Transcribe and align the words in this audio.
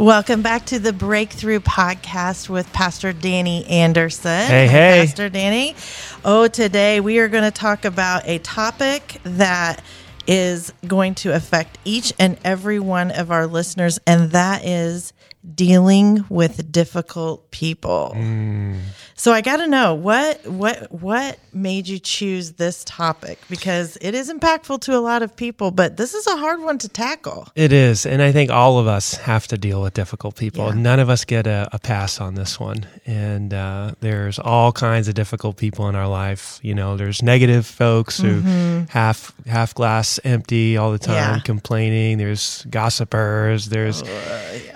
Welcome 0.00 0.40
back 0.40 0.64
to 0.66 0.78
the 0.78 0.94
Breakthrough 0.94 1.60
Podcast 1.60 2.48
with 2.48 2.72
Pastor 2.72 3.12
Danny 3.12 3.66
Anderson. 3.66 4.46
Hey, 4.46 4.66
hey. 4.66 5.02
Pastor 5.04 5.28
Danny. 5.28 5.76
Oh, 6.24 6.48
today 6.48 7.00
we 7.00 7.18
are 7.18 7.28
going 7.28 7.44
to 7.44 7.50
talk 7.50 7.84
about 7.84 8.26
a 8.26 8.38
topic 8.38 9.20
that 9.24 9.84
is 10.26 10.72
going 10.86 11.16
to 11.16 11.34
affect 11.34 11.76
each 11.84 12.14
and 12.18 12.38
every 12.44 12.80
one 12.80 13.10
of 13.10 13.30
our 13.30 13.46
listeners, 13.46 14.00
and 14.06 14.30
that 14.30 14.64
is 14.64 15.12
dealing 15.54 16.24
with 16.30 16.72
difficult 16.72 17.50
people. 17.50 18.14
Mm. 18.16 18.78
So 19.20 19.34
I 19.34 19.42
got 19.42 19.58
to 19.58 19.66
know 19.66 19.92
what 19.94 20.46
what 20.46 20.90
what 20.90 21.38
made 21.52 21.86
you 21.86 21.98
choose 21.98 22.52
this 22.52 22.84
topic 22.84 23.38
because 23.50 23.98
it 24.00 24.14
is 24.14 24.32
impactful 24.32 24.80
to 24.80 24.96
a 24.96 25.00
lot 25.00 25.20
of 25.20 25.36
people, 25.36 25.70
but 25.72 25.98
this 25.98 26.14
is 26.14 26.26
a 26.26 26.38
hard 26.38 26.62
one 26.62 26.78
to 26.78 26.88
tackle. 26.88 27.46
It 27.54 27.70
is. 27.70 28.06
And 28.06 28.22
I 28.22 28.32
think 28.32 28.50
all 28.50 28.78
of 28.78 28.86
us 28.86 29.16
have 29.16 29.46
to 29.48 29.58
deal 29.58 29.82
with 29.82 29.92
difficult 29.92 30.36
people. 30.36 30.68
Yeah. 30.68 30.74
None 30.80 31.00
of 31.00 31.10
us 31.10 31.26
get 31.26 31.46
a, 31.46 31.68
a 31.70 31.78
pass 31.78 32.18
on 32.18 32.34
this 32.34 32.58
one. 32.58 32.86
And 33.04 33.52
uh, 33.52 33.92
there's 34.00 34.38
all 34.38 34.72
kinds 34.72 35.06
of 35.06 35.12
difficult 35.16 35.58
people 35.58 35.86
in 35.90 35.96
our 35.96 36.08
life. 36.08 36.58
You 36.62 36.74
know, 36.74 36.96
there's 36.96 37.22
negative 37.22 37.66
folks 37.66 38.18
who 38.18 38.40
half 38.88 39.34
half 39.46 39.74
glass 39.74 40.18
empty 40.24 40.78
all 40.78 40.92
the 40.92 40.98
time, 40.98 41.10
Mm-hmm. 41.10 41.34
Yeah. 41.34 41.40
complaining. 41.40 42.16
There's 42.16 42.64
gossipers. 42.70 43.66
There's 43.66 44.02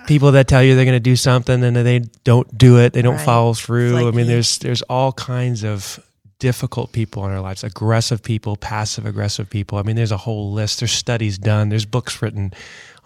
people 0.07 0.33
that 0.33 0.49
tell 0.49 0.63
you 0.63 0.75
they're 0.77 0.85
going 0.85 0.97
to 0.97 1.01
do 1.01 1.17
something 1.17 1.65
and 1.65 1.75
then 1.75 1.85
they 1.85 2.01
don't 2.25 2.59
do 2.59 2.79
it. 2.81 2.93
They 2.93 3.01
don't 3.01 3.15
Right. 3.15 3.25
follow 3.25 3.55
through. 3.55 3.93
Like 3.93 4.05
I 4.07 4.11
mean, 4.11 4.27
there's 4.35 4.59
there's 4.59 4.83
all 4.83 5.13
kinds 5.13 5.65
of 5.65 6.01
difficult 6.41 6.93
people 6.93 7.25
in 7.25 7.31
our 7.33 7.41
lives 7.41 7.65
aggressive 7.65 8.21
people 8.23 8.57
passive 8.57 9.07
aggressive 9.07 9.49
people. 9.49 9.79
I 9.79 9.83
mean 9.83 9.97
there's 9.97 10.13
a 10.13 10.17
whole 10.27 10.53
list. 10.53 10.81
There's 10.81 10.93
studies 10.93 11.39
done. 11.39 11.69
There's 11.69 11.87
books 11.87 12.21
written 12.21 12.53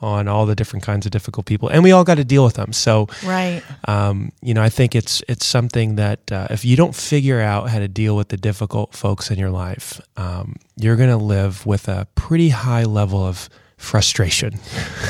on 0.00 0.28
all 0.28 0.46
the 0.46 0.54
different 0.54 0.84
kinds 0.84 1.06
of 1.06 1.12
difficult 1.12 1.44
people 1.44 1.68
and 1.68 1.82
we 1.82 1.90
all 1.90 2.04
got 2.04 2.14
to 2.18 2.24
deal 2.24 2.44
with 2.44 2.54
them. 2.54 2.72
So 2.72 3.08
Right. 3.24 3.62
um, 3.88 4.30
you 4.42 4.54
know 4.54 4.62
i 4.62 4.68
think 4.70 4.94
it's 4.94 5.22
it's 5.28 5.44
something 5.46 5.96
that 5.96 6.20
uh, 6.32 6.46
if 6.50 6.64
you 6.64 6.76
don't 6.76 6.94
figure 6.94 7.40
out 7.40 7.68
how 7.70 7.80
to 7.80 7.88
deal 7.88 8.14
with 8.16 8.28
the 8.28 8.36
difficult 8.36 8.94
folks 8.94 9.30
in 9.32 9.38
your 9.38 9.50
life 9.50 10.00
um, 10.16 10.54
you're 10.76 10.96
going 10.96 11.10
to 11.18 11.24
live 11.36 11.66
with 11.66 11.88
a 11.88 12.06
pretty 12.14 12.50
high 12.50 12.84
level 12.84 13.20
of 13.24 13.48
frustration 13.78 14.52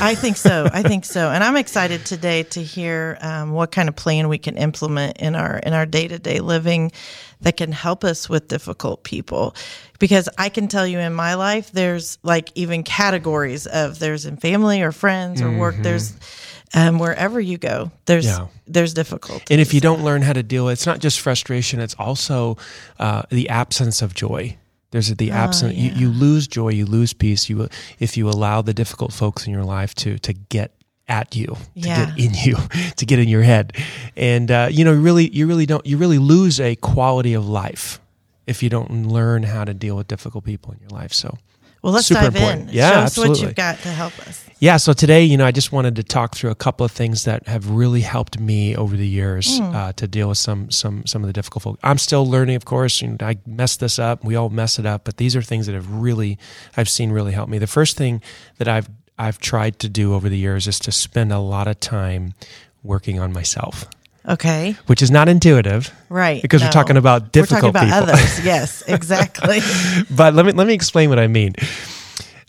I 0.00 0.14
think 0.14 0.36
so. 0.36 0.68
I 0.72 0.82
think 0.82 1.04
so, 1.04 1.30
and 1.30 1.42
I'm 1.42 1.56
excited 1.56 2.04
today 2.06 2.44
to 2.44 2.62
hear 2.62 3.18
um, 3.20 3.50
what 3.50 3.72
kind 3.72 3.88
of 3.88 3.96
plan 3.96 4.28
we 4.28 4.38
can 4.38 4.56
implement 4.56 5.16
in 5.18 5.34
our 5.34 5.58
in 5.58 5.72
our 5.72 5.86
day 5.86 6.06
to 6.06 6.18
day 6.18 6.38
living 6.40 6.92
that 7.40 7.56
can 7.56 7.72
help 7.72 8.04
us 8.04 8.28
with 8.28 8.46
difficult 8.48 9.02
people. 9.02 9.56
Because 9.98 10.28
I 10.38 10.48
can 10.48 10.68
tell 10.68 10.86
you 10.86 10.98
in 11.00 11.14
my 11.14 11.34
life, 11.34 11.72
there's 11.72 12.18
like 12.22 12.52
even 12.54 12.82
categories 12.84 13.66
of 13.66 13.98
there's 13.98 14.26
in 14.26 14.36
family 14.36 14.82
or 14.82 14.92
friends 14.92 15.40
or 15.42 15.50
work. 15.50 15.74
There's 15.80 16.14
um, 16.74 16.98
wherever 16.98 17.40
you 17.40 17.58
go, 17.58 17.90
there's 18.06 18.26
Yeah. 18.26 18.46
there's 18.66 18.94
difficulty. 18.94 19.54
And 19.54 19.60
if 19.60 19.72
you 19.74 19.80
don't 19.80 20.04
learn 20.04 20.22
how 20.22 20.34
to 20.34 20.42
deal 20.42 20.66
with 20.66 20.74
it's 20.74 20.86
not 20.86 21.00
just 21.00 21.18
frustration, 21.20 21.80
it's 21.80 21.96
also 21.98 22.56
uh, 22.98 23.22
the 23.30 23.48
absence 23.48 24.02
of 24.02 24.14
joy. 24.14 24.56
There's 24.90 25.14
the 25.14 25.30
absence. 25.30 25.74
you, 25.74 25.90
you 25.90 26.08
lose 26.08 26.48
joy, 26.48 26.70
you 26.70 26.86
lose 26.86 27.12
peace. 27.12 27.48
You 27.50 27.68
if 27.98 28.16
you 28.16 28.28
allow 28.28 28.62
the 28.62 28.72
difficult 28.74 29.12
folks 29.12 29.46
in 29.46 29.52
your 29.52 29.64
life 29.64 29.94
to 29.96 30.18
to 30.18 30.32
get 30.32 30.72
at 31.08 31.34
you, 31.36 31.46
to 31.46 31.56
Yeah. 31.74 32.06
get 32.06 32.18
in 32.18 32.34
you, 32.44 32.56
to 32.96 33.06
get 33.06 33.18
in 33.18 33.28
your 33.28 33.42
head, 33.42 33.72
and 34.16 34.50
uh, 34.50 34.68
you 34.70 34.84
know, 34.84 34.94
really, 34.94 35.28
you 35.30 35.46
really 35.46 35.66
don't. 35.66 35.84
You 35.86 35.96
really 35.98 36.18
lose 36.18 36.58
a 36.60 36.74
quality 36.76 37.34
of 37.34 37.46
life 37.48 38.00
if 38.46 38.62
you 38.62 38.70
don't 38.70 39.06
learn 39.08 39.42
how 39.42 39.64
to 39.64 39.74
deal 39.74 39.96
with 39.96 40.08
difficult 40.08 40.44
people 40.44 40.72
in 40.72 40.78
your 40.80 40.90
life. 40.90 41.12
So. 41.12 41.36
Well, 41.82 41.92
let's 41.92 42.06
super 42.06 42.20
dive 42.22 42.36
important. 42.36 42.70
in. 42.70 42.74
Yeah, 42.76 42.90
Show 42.90 42.94
us 42.96 42.96
what 42.96 43.04
absolutely. 43.28 43.46
you've 43.46 43.54
got 43.54 43.78
to 43.78 43.88
help 43.88 44.18
us. 44.26 44.44
Yeah, 44.60 44.76
so 44.76 44.92
today, 44.92 45.22
you 45.22 45.36
know, 45.36 45.46
I 45.46 45.52
just 45.52 45.70
wanted 45.70 45.94
to 45.96 46.02
talk 46.02 46.34
through 46.34 46.50
a 46.50 46.56
couple 46.56 46.84
of 46.84 46.90
things 46.90 47.24
that 47.24 47.46
have 47.46 47.70
really 47.70 48.00
helped 48.00 48.40
me 48.40 48.74
over 48.74 48.96
the 48.96 49.06
years 49.06 49.60
uh, 49.60 49.92
to 49.92 50.08
deal 50.08 50.28
with 50.30 50.38
some 50.38 50.70
some 50.72 51.06
some 51.06 51.22
of 51.22 51.28
the 51.28 51.32
difficult 51.32 51.62
folk. 51.62 51.78
I'm 51.84 51.98
still 51.98 52.26
learning, 52.28 52.56
of 52.56 52.64
course. 52.64 53.00
You 53.00 53.08
know, 53.08 53.16
I 53.20 53.38
messed 53.46 53.78
this 53.78 54.00
up. 54.00 54.24
We 54.24 54.34
all 54.34 54.48
mess 54.48 54.80
it 54.80 54.86
up, 54.86 55.04
but 55.04 55.18
these 55.18 55.36
are 55.36 55.42
things 55.42 55.66
that 55.66 55.74
have 55.74 55.88
really 55.88 56.38
I've 56.76 56.88
seen 56.88 57.12
really 57.12 57.32
help 57.32 57.48
me. 57.48 57.58
The 57.58 57.68
first 57.68 57.96
thing 57.96 58.20
that 58.56 58.66
I've 58.66 58.88
I've 59.16 59.38
tried 59.38 59.78
to 59.80 59.88
do 59.88 60.14
over 60.14 60.28
the 60.28 60.38
years 60.38 60.66
is 60.66 60.80
to 60.80 60.92
spend 60.92 61.32
a 61.32 61.38
lot 61.38 61.68
of 61.68 61.78
time 61.78 62.34
working 62.82 63.20
on 63.20 63.32
myself, 63.32 63.84
Okay, 64.28 64.76
which 64.86 65.00
is 65.00 65.10
not 65.10 65.28
intuitive, 65.28 65.90
right? 66.10 66.42
Because 66.42 66.62
we're 66.62 66.70
talking 66.70 66.96
about 66.98 67.32
difficult 67.32 67.72
We're 67.74 67.80
talking 67.80 67.88
about 67.88 68.04
people. 68.06 68.14
others. 68.14 68.44
Yes, 68.44 68.82
exactly. 68.86 69.60
but 70.10 70.34
let 70.34 70.44
me 70.46 70.52
let 70.52 70.66
me 70.66 70.74
explain 70.74 71.08
what 71.08 71.18
I 71.18 71.26
mean. 71.28 71.54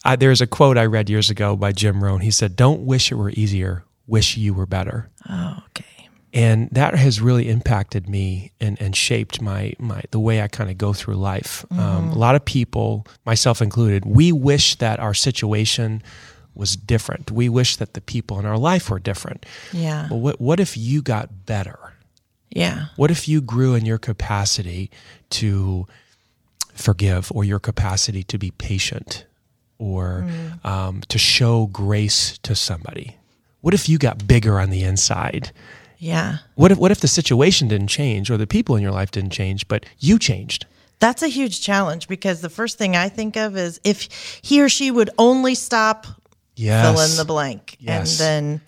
Uh, 0.06 0.16
there's 0.16 0.42
a 0.42 0.48
quote 0.48 0.78
I 0.78 0.86
read 0.86 1.10
years 1.10 1.30
ago 1.30 1.56
by 1.56 1.72
Jim 1.72 2.04
Rohn. 2.04 2.20
He 2.22 2.32
said, 2.32 2.56
"Don't 2.56 2.82
wish 2.86 3.12
it 3.12 3.16
were 3.16 3.30
easier. 3.32 3.84
Wish 4.08 4.38
you 4.38 4.54
were 4.54 4.66
better." 4.66 5.10
oh, 5.30 5.58
okay. 5.68 6.10
and 6.34 6.70
that 6.72 6.96
has 6.96 7.22
really 7.22 7.48
impacted 7.50 8.10
me 8.10 8.52
and, 8.60 8.80
and 8.82 8.96
shaped 8.96 9.42
my, 9.42 9.74
my 9.80 10.02
the 10.12 10.20
way 10.20 10.42
I 10.42 10.48
kind 10.48 10.70
of 10.70 10.78
go 10.78 10.94
through 10.94 11.16
life. 11.16 11.66
Um, 11.72 12.10
a 12.10 12.16
lot 12.16 12.36
of 12.36 12.44
people, 12.46 13.06
myself 13.26 13.62
included, 13.62 14.06
we 14.06 14.32
wish 14.32 14.76
that 14.78 15.00
our 15.00 15.14
situation 15.14 16.02
was 16.60 16.76
different. 16.76 17.32
We 17.32 17.50
wish 17.50 17.78
that 17.78 17.94
the 17.94 18.02
people 18.02 18.38
in 18.40 18.46
our 18.46 18.58
life 18.58 18.90
were 18.92 19.00
different. 19.00 19.46
Yeah, 19.74 20.06
But 20.10 20.18
what 20.18 20.40
what 20.42 20.60
if 20.60 20.78
you 20.78 21.02
got 21.02 21.46
better? 21.46 21.80
yeah. 22.52 22.88
What 22.96 23.12
if 23.12 23.28
you 23.28 23.42
grew 23.42 23.76
in 23.76 23.86
your 23.86 23.98
capacity 24.00 24.90
to 25.30 25.88
forgive 26.74 27.32
or 27.34 27.44
your 27.44 27.60
capacity 27.60 28.24
to 28.24 28.38
be 28.38 28.52
patient 28.52 29.26
or 29.78 30.28
um, 30.64 31.02
to 31.10 31.18
show 31.18 31.68
grace 31.68 32.38
to 32.40 32.56
somebody? 32.56 33.16
What 33.62 33.74
if 33.74 33.90
you 33.90 33.98
got 33.98 34.28
bigger 34.28 34.60
on 34.60 34.70
the 34.70 34.84
inside? 34.84 35.52
Yeah. 35.98 36.38
What 36.56 36.72
if 36.72 36.78
what 36.78 36.92
if 36.92 37.02
the 37.02 37.08
situation 37.08 37.68
didn't 37.68 37.88
change 37.90 38.32
or 38.32 38.38
the 38.38 38.48
people 38.48 38.76
in 38.76 38.82
your 38.82 38.92
life 38.94 39.12
didn't 39.12 39.32
change, 39.32 39.68
but 39.68 39.86
you 40.00 40.18
changed? 40.18 40.66
That's 41.00 41.22
a 41.24 41.28
huge 41.28 41.62
challenge 41.62 42.08
because 42.08 42.42
the 42.42 42.50
first 42.50 42.78
thing 42.78 42.96
I 42.96 43.10
think 43.10 43.38
of 43.38 43.56
is 43.58 43.80
if 43.84 44.08
he 44.42 44.62
or 44.62 44.70
she 44.70 44.92
would 44.92 45.10
only 45.18 45.56
stop 45.56 46.08
Yes. 46.60 46.86
fill 46.86 47.04
in 47.12 47.18
the 47.18 47.26
blank 47.26 47.78
Yes. 47.80 48.20
and 48.20 48.28
then 48.28 48.62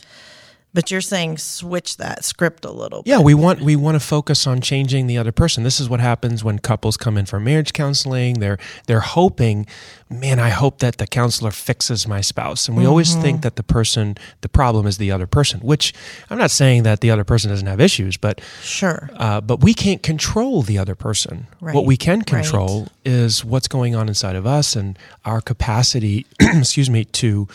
but 0.73 0.89
you're 0.89 1.01
saying 1.01 1.37
switch 1.37 1.97
that 1.97 2.23
script 2.23 2.63
a 2.63 2.71
little 2.71 3.03
bit. 3.03 3.09
Yeah, 3.11 3.19
we 3.19 3.33
want 3.33 3.59
we 3.59 3.75
want 3.75 3.95
to 3.95 3.99
focus 3.99 4.47
on 4.47 4.61
changing 4.61 5.05
the 5.05 5.17
other 5.17 5.33
person. 5.33 5.63
This 5.65 5.81
is 5.81 5.89
what 5.89 5.99
happens 5.99 6.45
when 6.45 6.59
couples 6.59 6.95
come 6.95 7.17
in 7.17 7.25
for 7.25 7.41
marriage 7.41 7.73
counseling. 7.73 8.39
They're 8.39 8.57
they're 8.87 9.01
hoping, 9.01 9.65
man, 10.09 10.39
I 10.39 10.47
hope 10.47 10.79
that 10.79 10.95
the 10.97 11.07
counselor 11.07 11.51
fixes 11.51 12.07
my 12.07 12.21
spouse. 12.21 12.69
And 12.69 12.77
we 12.77 12.85
always 12.85 13.09
Mm-hmm. 13.11 13.21
think 13.21 13.41
that 13.41 13.57
the 13.57 13.63
person, 13.63 14.15
the 14.39 14.47
problem 14.47 14.87
is 14.87 14.97
the 14.97 15.11
other 15.11 15.27
person. 15.27 15.59
Which 15.59 15.93
I'm 16.29 16.37
not 16.37 16.51
saying 16.51 16.83
that 16.83 17.01
the 17.01 17.11
other 17.11 17.25
person 17.25 17.49
doesn't 17.49 17.67
have 17.67 17.81
issues, 17.81 18.15
but 18.15 18.39
Sure. 18.63 19.09
uh, 19.17 19.41
but 19.41 19.59
we 19.61 19.73
can't 19.73 20.01
control 20.01 20.61
the 20.61 20.77
other 20.77 20.95
person. 20.95 21.47
Right, 21.59 21.75
What 21.75 21.83
we 21.85 21.97
can 21.97 22.19
right. 22.19 22.25
control 22.27 22.87
is 23.03 23.43
what's 23.43 23.67
going 23.67 23.93
on 23.93 24.07
inside 24.07 24.37
of 24.37 24.47
us 24.47 24.77
and 24.77 24.97
our 25.25 25.41
capacity, 25.41 26.25
excuse 26.39 26.89
me, 26.89 27.03
to 27.03 27.49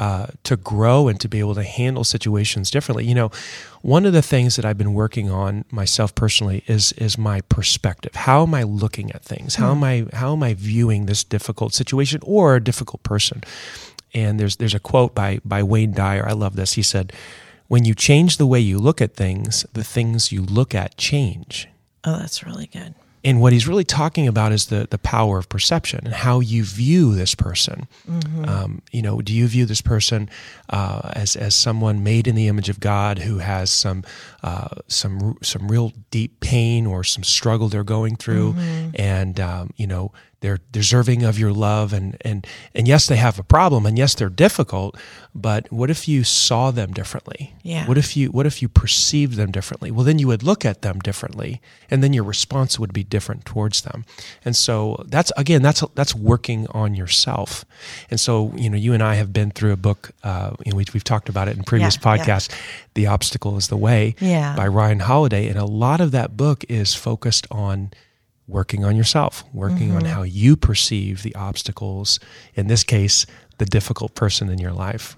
uh, 0.00 0.28
to 0.44 0.56
grow 0.56 1.08
and 1.08 1.20
to 1.20 1.28
be 1.28 1.40
able 1.40 1.54
to 1.54 1.62
handle 1.62 2.04
situations 2.04 2.70
differently. 2.70 3.04
You 3.04 3.14
know, 3.14 3.30
one 3.82 4.06
of 4.06 4.14
the 4.14 4.22
things 4.22 4.56
that 4.56 4.64
I've 4.64 4.78
been 4.78 4.94
working 4.94 5.30
on 5.30 5.66
myself 5.70 6.14
personally 6.14 6.64
is 6.66 6.92
is 6.92 7.18
my 7.18 7.42
perspective. 7.42 8.14
How 8.14 8.42
am 8.42 8.54
I 8.54 8.62
looking 8.62 9.12
at 9.12 9.22
things? 9.22 9.56
How 9.56 9.72
am 9.72 9.84
I 9.84 10.06
how 10.14 10.32
am 10.32 10.42
I 10.42 10.54
viewing 10.54 11.04
this 11.04 11.22
difficult 11.22 11.74
situation 11.74 12.20
or 12.22 12.56
a 12.56 12.64
difficult 12.64 13.02
person? 13.02 13.44
And 14.14 14.40
there's 14.40 14.56
there's 14.56 14.74
a 14.74 14.80
quote 14.80 15.14
by 15.14 15.40
by 15.44 15.62
Wayne 15.62 15.92
Dyer. 15.92 16.26
I 16.26 16.32
love 16.32 16.56
this. 16.56 16.72
He 16.72 16.82
said, 16.82 17.12
"When 17.68 17.84
you 17.84 17.94
change 17.94 18.38
the 18.38 18.46
way 18.46 18.58
you 18.58 18.78
look 18.78 19.02
at 19.02 19.14
things, 19.14 19.66
the 19.74 19.84
things 19.84 20.32
you 20.32 20.40
look 20.40 20.74
at 20.74 20.96
change." 20.96 21.68
oh, 22.04 22.18
that's 22.18 22.42
really 22.42 22.68
good. 22.68 22.94
And 23.22 23.40
what 23.40 23.52
he's 23.52 23.68
really 23.68 23.84
talking 23.84 24.26
about 24.26 24.52
is 24.52 24.66
the 24.66 24.86
the 24.90 24.98
power 24.98 25.38
of 25.38 25.48
perception 25.48 26.00
and 26.04 26.14
how 26.14 26.40
you 26.40 26.64
view 26.64 27.14
this 27.14 27.34
person. 27.34 27.86
Um, 28.48 28.82
you 28.92 29.02
know, 29.02 29.20
do 29.20 29.34
you 29.34 29.46
view 29.46 29.66
this 29.66 29.82
person 29.82 30.30
uh, 30.70 31.10
as 31.14 31.36
as 31.36 31.54
someone 31.54 32.02
made 32.02 32.26
in 32.26 32.34
the 32.34 32.48
image 32.48 32.68
of 32.70 32.80
God 32.80 33.18
who 33.18 33.38
has 33.38 33.70
some 33.70 34.04
uh, 34.42 34.68
some 34.88 35.36
some 35.42 35.68
real 35.68 35.92
deep 36.10 36.40
pain 36.40 36.86
or 36.86 37.04
some 37.04 37.22
struggle 37.24 37.68
they're 37.68 37.84
going 37.84 38.16
through, 38.16 38.54
and 38.94 39.38
um, 39.38 39.70
you 39.76 39.86
know 39.86 40.12
they're 40.40 40.58
deserving 40.72 41.22
of 41.22 41.38
your 41.38 41.52
love 41.52 41.92
and 41.92 42.16
and 42.22 42.46
and 42.74 42.88
yes 42.88 43.06
they 43.06 43.16
have 43.16 43.38
a 43.38 43.42
problem 43.42 43.84
and 43.86 43.98
yes 43.98 44.14
they're 44.14 44.28
difficult 44.28 44.96
but 45.34 45.70
what 45.70 45.90
if 45.90 46.08
you 46.08 46.24
saw 46.24 46.70
them 46.70 46.92
differently 46.92 47.54
Yeah. 47.62 47.86
what 47.86 47.98
if 47.98 48.16
you 48.16 48.30
what 48.30 48.46
if 48.46 48.62
you 48.62 48.68
perceived 48.68 49.34
them 49.36 49.50
differently 49.52 49.90
well 49.90 50.04
then 50.04 50.18
you 50.18 50.26
would 50.28 50.42
look 50.42 50.64
at 50.64 50.82
them 50.82 50.98
differently 51.00 51.60
and 51.90 52.02
then 52.02 52.12
your 52.12 52.24
response 52.24 52.78
would 52.78 52.92
be 52.92 53.04
different 53.04 53.44
towards 53.44 53.82
them 53.82 54.04
and 54.44 54.56
so 54.56 55.04
that's 55.08 55.30
again 55.36 55.62
that's 55.62 55.82
that's 55.94 56.14
working 56.14 56.66
on 56.68 56.94
yourself 56.94 57.64
and 58.10 58.18
so 58.18 58.52
you 58.56 58.70
know 58.70 58.76
you 58.76 58.92
and 58.94 59.02
I 59.02 59.14
have 59.16 59.32
been 59.32 59.50
through 59.50 59.72
a 59.72 59.76
book 59.76 60.10
uh, 60.24 60.52
you 60.64 60.72
know, 60.72 60.76
we, 60.76 60.86
we've 60.94 61.04
talked 61.04 61.28
about 61.28 61.48
it 61.48 61.56
in 61.56 61.64
previous 61.64 61.96
Yeah, 61.96 62.14
yeah. 62.14 62.24
podcasts 62.24 62.48
the 62.94 63.06
obstacle 63.06 63.56
is 63.56 63.68
the 63.68 63.76
way 63.76 64.14
Yeah. 64.20 64.56
by 64.56 64.66
Ryan 64.68 65.00
Holiday 65.00 65.48
and 65.48 65.58
a 65.58 65.64
lot 65.66 66.00
of 66.00 66.10
that 66.12 66.36
book 66.36 66.64
is 66.68 66.94
focused 66.94 67.46
on 67.50 67.90
working 68.50 68.84
on 68.84 68.96
yourself, 68.96 69.44
working 69.52 69.88
Mm-hmm. 69.88 69.96
on 69.96 70.04
how 70.04 70.22
you 70.22 70.56
perceive 70.56 71.22
the 71.22 71.34
obstacles, 71.34 72.18
in 72.54 72.66
this 72.66 72.84
case, 72.84 73.26
the 73.58 73.64
difficult 73.64 74.14
person 74.14 74.48
in 74.48 74.58
your 74.58 74.72
life. 74.72 75.16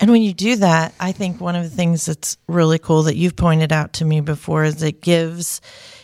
And 0.00 0.10
when 0.10 0.22
you 0.22 0.32
do 0.32 0.56
that, 0.56 0.94
I 0.98 1.12
think 1.12 1.40
one 1.40 1.54
of 1.56 1.64
the 1.64 1.70
things 1.70 2.06
that's 2.06 2.36
really 2.48 2.78
cool 2.78 3.04
that 3.04 3.16
you've 3.16 3.36
pointed 3.36 3.72
out 3.72 3.92
to 3.94 4.04
me 4.04 4.20
before 4.20 4.64
is 4.64 4.82
it 4.82 5.00
gives 5.00 5.60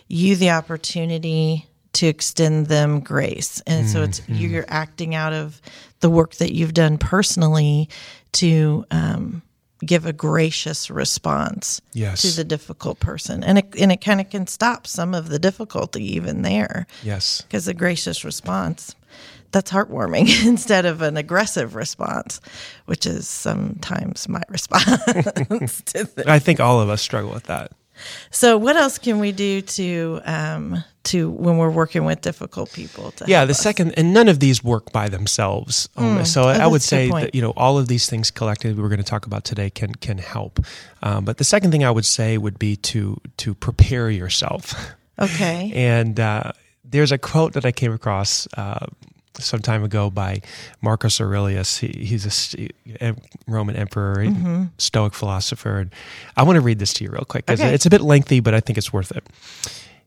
you 0.09 0.37
the 0.37 0.51
opportunity 0.51 1.67
to 1.95 2.07
extend 2.07 2.67
them 2.67 3.01
grace. 3.01 3.61
And 3.67 3.89
so 3.89 4.03
it's 4.03 4.21
you're 4.29 4.65
acting 4.69 5.15
out 5.15 5.33
of 5.33 5.61
the 6.01 6.11
work 6.11 6.35
that 6.37 6.53
you've 6.53 6.75
done 6.75 6.99
personally 6.99 7.89
to 8.33 8.85
um, 8.91 9.43
give 9.85 10.07
a 10.07 10.13
gracious 10.13 10.91
response 10.91 11.81
Yes. 11.93 12.23
to 12.23 12.37
the 12.37 12.45
difficult 12.45 12.99
person. 13.01 13.45
And 13.45 13.59
it, 13.59 13.75
and 13.79 13.93
it 13.93 14.01
kind 14.01 14.21
of 14.21 14.29
can 14.31 14.47
stop 14.47 14.87
some 14.87 15.15
of 15.15 15.29
the 15.29 15.39
difficulty 15.39 16.03
even 16.17 16.43
there 16.43 16.87
Yes. 17.03 17.43
because 17.43 17.69
a 17.69 17.75
gracious 17.75 18.25
response 18.25 18.95
that's 19.53 19.71
heartwarming 19.71 20.47
instead 20.47 20.85
of 20.85 21.01
an 21.01 21.17
aggressive 21.17 21.75
response 21.75 22.41
which 22.87 23.07
is 23.07 23.27
sometimes 23.27 24.29
my 24.29 24.43
response 24.49 25.83
to. 25.83 26.09
I 26.27 26.39
think 26.39 26.61
all 26.61 26.81
of 26.81 26.89
us 26.91 27.01
struggle 27.01 27.33
with 27.33 27.45
that. 27.45 27.73
So 28.31 28.56
what 28.59 28.77
else 28.77 28.99
can 28.99 29.19
we 29.21 29.33
do 29.33 29.61
to 29.62 30.21
um 30.25 30.85
to 31.05 31.31
when 31.31 31.56
we're 31.56 31.71
working 31.71 32.05
with 32.05 32.21
difficult 32.21 32.71
people 32.73 33.12
to 33.12 33.25
Yeah, 33.27 33.45
the 33.47 33.53
us? 33.53 33.61
second, 33.62 33.95
and 33.97 34.12
none 34.12 34.29
of 34.29 34.41
these 34.41 34.62
work 34.62 34.93
by 34.93 35.09
themselves. 35.09 35.89
Um, 35.97 36.25
so 36.25 36.43
I, 36.43 36.56
I 36.59 36.65
Oh, 36.65 36.71
would 36.71 36.81
that's 36.83 36.93
a 36.93 37.09
good 37.09 37.12
say 37.15 37.21
that 37.23 37.35
you 37.35 37.41
know 37.41 37.53
all 37.56 37.79
of 37.79 37.89
these 37.89 38.09
things 38.11 38.31
collectively 38.31 38.83
we're 38.83 38.89
going 38.91 39.03
to 39.03 39.11
talk 39.11 39.27
about 39.27 39.45
today 39.45 39.71
can 39.71 39.95
can 39.95 40.19
help. 40.19 40.61
Um, 41.03 41.25
but 41.25 41.37
the 41.39 41.45
second 41.45 41.71
thing 41.71 41.83
I 41.85 41.91
would 41.91 42.05
say 42.06 42.37
would 42.39 42.59
be 42.59 42.77
to 42.77 43.17
to 43.39 43.55
prepare 43.55 44.11
yourself. 44.11 44.75
okay 45.19 45.73
And 45.93 46.21
uh, 46.21 46.53
there's 46.85 47.12
a 47.12 47.19
quote 47.19 47.53
that 47.55 47.65
I 47.65 47.73
came 47.73 47.93
across 47.93 48.47
uh, 48.56 48.87
some 49.43 49.61
time 49.61 49.85
ago 49.85 50.11
by 50.11 50.40
Marcus 50.81 51.20
Aurelius. 51.20 51.79
He, 51.79 51.88
he's 51.88 52.26
a 52.26 52.31
st- 52.31 52.73
Roman 53.46 53.76
emperor, 53.76 54.20
and 54.20 54.37
mm-hmm. 54.37 54.64
Stoic 54.79 55.14
philosopher. 55.14 55.79
And 55.79 55.93
I 56.37 56.43
want 56.43 56.56
to 56.56 56.61
read 56.61 56.79
this 56.79 56.93
to 56.94 57.05
you 57.05 57.11
real 57.11 57.25
quick 57.25 57.46
because 57.46 57.61
Okay. 57.61 57.75
it's 57.75 57.87
a 57.87 57.90
bit 57.90 58.00
lengthy, 58.00 58.40
but 58.40 58.55
I 58.55 58.61
think 58.61 58.79
it's 58.79 58.93
worth 58.93 59.11
it. 59.12 59.26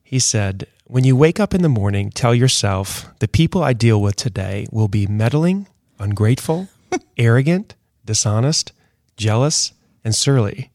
He 0.03 0.19
said, 0.19 0.67
When 0.85 1.03
you 1.03 1.15
wake 1.15 1.39
up 1.39 1.53
in 1.53 1.61
the 1.61 1.69
morning, 1.69 2.09
tell 2.09 2.35
yourself, 2.35 3.07
the 3.19 3.27
people 3.27 3.63
I 3.63 3.73
deal 3.73 4.01
with 4.01 4.15
today 4.15 4.67
will 4.71 4.87
be 4.89 5.07
meddling, 5.07 5.67
ungrateful, 5.99 6.67
arrogant, 7.17 7.75
dishonest, 8.05 8.73
jealous, 9.15 9.73
and 10.03 10.13
surly. 10.13 10.69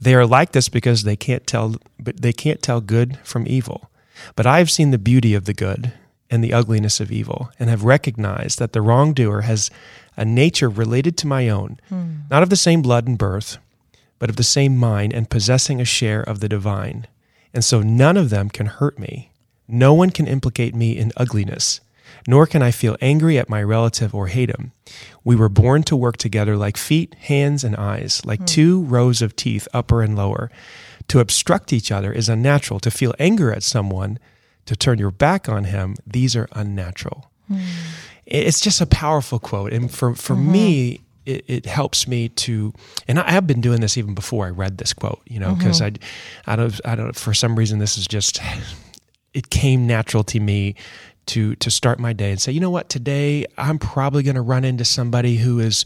They 0.00 0.14
are 0.14 0.26
like 0.26 0.52
this 0.52 0.68
because 0.68 1.02
they 1.02 1.16
can't 1.16 1.46
tell 1.46 1.76
but 1.98 2.22
they 2.22 2.32
can't 2.32 2.62
tell 2.62 2.80
good 2.80 3.18
from 3.22 3.46
evil. 3.46 3.90
But 4.36 4.46
I 4.46 4.58
have 4.58 4.70
seen 4.70 4.90
the 4.90 4.98
beauty 4.98 5.34
of 5.34 5.44
the 5.44 5.54
good 5.54 5.92
and 6.32 6.42
the 6.42 6.54
ugliness 6.54 6.98
of 6.98 7.12
evil 7.12 7.52
and 7.60 7.68
have 7.68 7.84
recognized 7.84 8.58
that 8.58 8.72
the 8.72 8.80
wrongdoer 8.80 9.42
has 9.42 9.70
a 10.16 10.24
nature 10.24 10.70
related 10.70 11.16
to 11.18 11.26
my 11.26 11.48
own, 11.48 11.78
hmm. 11.90 12.20
not 12.30 12.42
of 12.42 12.48
the 12.48 12.56
same 12.56 12.80
blood 12.80 13.06
and 13.06 13.18
birth, 13.18 13.58
but 14.18 14.30
of 14.30 14.36
the 14.36 14.42
same 14.42 14.76
mind 14.76 15.12
and 15.12 15.28
possessing 15.28 15.80
a 15.80 15.84
share 15.84 16.22
of 16.22 16.40
the 16.40 16.48
divine. 16.48 17.06
And 17.52 17.62
so 17.62 17.82
none 17.82 18.16
of 18.16 18.30
them 18.30 18.48
can 18.48 18.66
hurt 18.66 18.98
me. 18.98 19.30
No 19.68 19.92
one 19.92 20.08
can 20.08 20.26
implicate 20.26 20.74
me 20.74 20.96
in 20.96 21.12
ugliness, 21.18 21.80
nor 22.26 22.46
can 22.46 22.62
I 22.62 22.70
feel 22.70 22.96
angry 23.02 23.36
at 23.36 23.50
my 23.50 23.62
relative 23.62 24.14
or 24.14 24.28
hate 24.28 24.48
him. 24.48 24.72
We 25.24 25.36
were 25.36 25.50
born 25.50 25.82
to 25.84 25.96
work 25.96 26.16
together 26.16 26.56
like 26.56 26.78
feet, 26.78 27.14
hands, 27.14 27.62
and 27.62 27.76
eyes, 27.76 28.24
like 28.24 28.40
hmm. 28.40 28.46
two 28.46 28.82
rows 28.84 29.20
of 29.20 29.36
teeth, 29.36 29.68
upper 29.74 30.00
and 30.00 30.16
lower. 30.16 30.50
To 31.08 31.20
obstruct 31.20 31.74
each 31.74 31.92
other 31.92 32.10
is 32.10 32.30
unnatural. 32.30 32.80
To 32.80 32.90
feel 32.90 33.14
anger 33.18 33.52
at 33.52 33.62
someone, 33.62 34.18
to 34.66 34.76
turn 34.76 34.98
your 34.98 35.10
back 35.10 35.48
on 35.48 35.64
him, 35.64 35.96
these 36.06 36.36
are 36.36 36.48
unnatural. 36.52 37.30
Hmm. 37.48 37.60
It's 38.26 38.60
just 38.60 38.80
a 38.80 38.86
powerful 38.86 39.38
quote. 39.38 39.72
And 39.72 39.90
for, 39.90 40.14
for 40.14 40.34
uh-huh. 40.34 40.42
me, 40.42 41.00
it, 41.26 41.44
it 41.46 41.66
helps 41.66 42.08
me 42.08 42.28
to, 42.30 42.72
and 43.06 43.18
I 43.18 43.30
have 43.30 43.46
been 43.46 43.60
doing 43.60 43.80
this 43.80 43.96
even 43.96 44.14
before 44.14 44.46
I 44.46 44.50
read 44.50 44.78
this 44.78 44.92
quote, 44.92 45.20
you 45.26 45.38
know, 45.38 45.54
because 45.54 45.80
uh-huh. 45.80 45.90
I, 46.46 46.52
I 46.52 46.56
don't, 46.56 46.80
I 46.84 46.94
don't, 46.94 47.16
for 47.16 47.34
some 47.34 47.56
reason, 47.56 47.78
this 47.78 47.96
is 47.98 48.06
just, 48.06 48.40
it 49.34 49.50
came 49.50 49.86
natural 49.86 50.24
to 50.24 50.40
me 50.40 50.74
to, 51.26 51.54
to 51.56 51.70
start 51.70 51.98
my 51.98 52.12
day 52.12 52.30
and 52.30 52.40
say, 52.40 52.52
you 52.52 52.60
know 52.60 52.70
what, 52.70 52.88
today 52.88 53.46
I'm 53.56 53.78
probably 53.78 54.22
going 54.22 54.34
to 54.34 54.42
run 54.42 54.64
into 54.64 54.84
somebody 54.84 55.36
who 55.36 55.60
is 55.60 55.84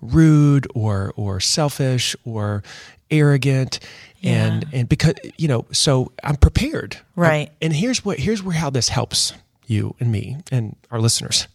rude 0.00 0.66
or, 0.74 1.12
or 1.16 1.40
selfish 1.40 2.16
or 2.24 2.62
arrogant. 3.10 3.80
And, 4.30 4.66
and 4.72 4.88
because, 4.88 5.14
you 5.36 5.48
know, 5.48 5.66
so 5.70 6.12
I'm 6.22 6.36
prepared. 6.36 6.98
Right. 7.16 7.50
And 7.60 7.72
here's 7.72 8.04
what, 8.04 8.18
here's 8.18 8.42
where, 8.42 8.56
how 8.56 8.70
this 8.70 8.88
helps 8.88 9.34
you 9.66 9.94
and 10.00 10.10
me 10.10 10.38
and 10.50 10.76
our 10.90 11.00
listeners. 11.00 11.46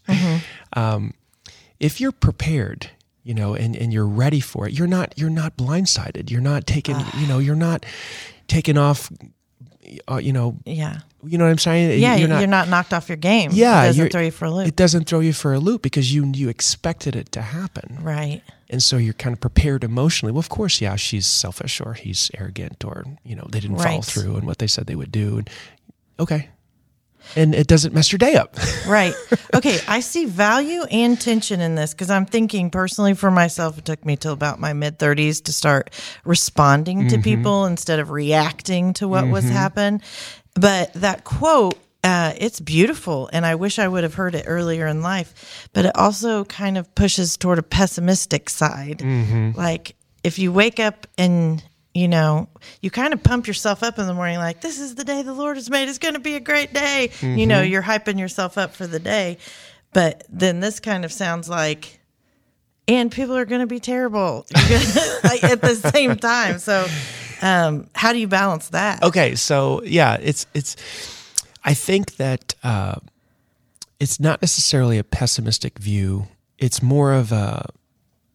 Um, 0.73 1.13
if 1.79 2.01
you're 2.01 2.11
prepared, 2.11 2.89
you 3.23 3.33
know, 3.33 3.53
and, 3.53 3.75
and 3.75 3.93
you're 3.93 4.07
ready 4.07 4.39
for 4.39 4.67
it, 4.67 4.73
you're 4.73 4.87
not 4.87 5.13
you're 5.17 5.29
not 5.29 5.57
blindsided. 5.57 6.29
You're 6.31 6.41
not 6.41 6.65
taking, 6.65 6.97
you 7.17 7.27
know, 7.27 7.39
you're 7.39 7.55
not 7.55 7.85
taking 8.47 8.77
off, 8.77 9.11
uh, 10.09 10.17
you 10.17 10.33
know, 10.33 10.57
yeah 10.65 10.99
you 11.23 11.37
know 11.37 11.45
what 11.45 11.51
I'm 11.51 11.57
saying? 11.57 11.99
yeah 11.99 12.15
you're 12.15 12.47
not, 12.47 12.67
knocked 12.69 12.93
off 12.93 13.09
your 13.09 13.17
game 13.17 13.51
Yeah, 13.53 13.83
it 13.83 13.87
doesn't 13.87 14.11
throw 14.11 14.21
you 14.21 14.31
for 14.31 14.45
a 14.45 14.51
loop 14.51 14.67
It 14.67 14.75
doesn't 14.75 15.05
throw 15.05 15.19
you 15.19 15.33
for 15.33 15.53
a 15.53 15.59
loop 15.59 15.81
because 15.81 16.13
you 16.13 16.31
you 16.33 16.49
expected 16.49 17.15
it 17.15 17.31
to 17.33 17.41
happen, 17.41 17.99
right 18.01 18.41
and 18.69 18.83
so 18.83 18.97
you're 18.97 19.13
kind 19.13 19.33
of 19.33 19.41
prepared 19.41 19.83
emotionally. 19.83 20.31
Well, 20.31 20.39
of 20.39 20.49
course, 20.49 20.79
yeah, 20.79 20.95
she's 20.95 21.25
selfish 21.25 21.81
or 21.81 21.93
he's 21.93 22.29
arrogant 22.37 22.85
or 22.85 23.05
you 23.23 23.35
know 23.35 23.47
they 23.49 23.59
didn't 23.59 23.77
follow 23.77 24.01
through 24.01 24.35
on 24.35 24.45
what 24.45 24.59
they 24.59 24.67
said 24.67 24.85
they 24.85 24.95
would 24.95 25.11
do. 25.11 25.39
And, 25.39 25.49
okay, 26.19 26.49
and 27.35 27.53
it 27.53 27.67
doesn't 27.67 27.93
mess 27.93 28.11
your 28.11 28.17
day 28.17 28.35
up. 28.35 28.55
Right. 28.87 29.13
Okay. 29.53 29.77
I 29.87 29.99
see 29.99 30.25
value 30.25 30.83
and 30.85 31.19
tension 31.19 31.59
in 31.59 31.75
this 31.75 31.93
because 31.93 32.09
I'm 32.09 32.25
thinking 32.25 32.71
personally 32.71 33.13
for 33.13 33.29
myself, 33.29 33.77
it 33.77 33.85
took 33.85 34.03
me 34.03 34.15
till 34.15 34.33
about 34.33 34.59
my 34.59 34.73
mid 34.73 34.97
30s 34.97 35.43
to 35.43 35.53
start 35.53 35.91
responding 36.25 37.09
to 37.09 37.15
mm-hmm. 37.15 37.21
people 37.21 37.65
instead 37.65 37.99
of 37.99 38.09
reacting 38.09 38.93
to 38.93 39.07
what 39.07 39.27
was 39.27 39.45
mm-hmm. 39.45 39.53
happening. 39.53 40.01
But 40.55 40.93
that 40.93 41.23
quote, 41.23 41.77
uh, 42.03 42.33
it's 42.37 42.59
beautiful, 42.59 43.29
and 43.33 43.45
I 43.45 43.55
wish 43.55 43.77
I 43.79 43.87
would 43.87 44.03
have 44.03 44.13
heard 44.13 44.35
it 44.35 44.45
earlier 44.47 44.87
in 44.87 45.01
life. 45.01 45.69
But 45.73 45.85
it 45.85 45.91
also 45.95 46.45
kind 46.45 46.77
of 46.77 46.93
pushes 46.95 47.37
toward 47.37 47.59
a 47.59 47.63
pessimistic 47.63 48.49
side. 48.49 49.01
Like 49.55 49.95
if 50.23 50.39
you 50.39 50.51
wake 50.51 50.79
up 50.79 51.07
and 51.17 51.63
you 51.93 52.07
know, 52.07 52.47
you 52.81 52.91
kind 52.91 53.13
of 53.13 53.23
pump 53.23 53.47
yourself 53.47 53.81
up 53.81 53.97
in 53.97 54.05
the 54.05 54.13
morning, 54.13 54.37
like, 54.37 54.61
this 54.61 54.79
is 54.79 54.93
the 54.93 55.03
day 55.03 55.23
the 55.23 55.33
Lord 55.33 55.57
has 55.57 55.71
made. 55.71 55.89
It's 55.89 55.97
going 55.97 56.13
to 56.13 56.19
be 56.19 56.35
a 56.35 56.39
great 56.39 56.71
day. 56.71 57.09
You 57.39 57.47
know, 57.47 57.61
you're 57.61 57.81
hyping 57.81 58.19
yourself 58.19 58.57
up 58.59 58.75
for 58.75 58.85
the 58.85 58.99
day. 58.99 59.37
But 59.91 60.23
then 60.29 60.59
this 60.59 60.79
kind 60.79 61.03
of 61.03 61.11
sounds 61.11 61.49
like, 61.49 61.99
and 62.87 63.11
people 63.11 63.35
are 63.35 63.43
going 63.45 63.61
to 63.61 63.67
be 63.67 63.79
terrible 63.79 64.45
like, 65.23 65.43
at 65.43 65.61
the 65.61 65.75
same 65.93 66.15
time. 66.15 66.59
So, 66.59 66.85
um, 67.41 67.87
how 67.95 68.13
do 68.13 68.19
you 68.19 68.27
balance 68.27 68.69
that? 68.69 69.03
okay 69.03 69.35
so 69.35 69.81
yeah 69.83 70.17
it's 70.21 70.45
it's 70.53 70.75
i 71.63 71.73
think 71.73 72.15
that 72.17 72.55
uh, 72.63 72.95
it's 73.99 74.19
not 74.19 74.41
necessarily 74.41 74.97
a 74.97 75.03
pessimistic 75.03 75.77
view 75.79 76.27
it's 76.57 76.81
more 76.81 77.13
of 77.13 77.31
a 77.31 77.69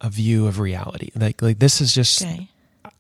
a 0.01 0.11
view 0.11 0.47
of 0.47 0.59
reality 0.59 1.11
like 1.17 1.41
like 1.43 1.59
this 1.59 1.81
is 1.81 1.95
just 1.95 2.23
Okay. 2.23 2.49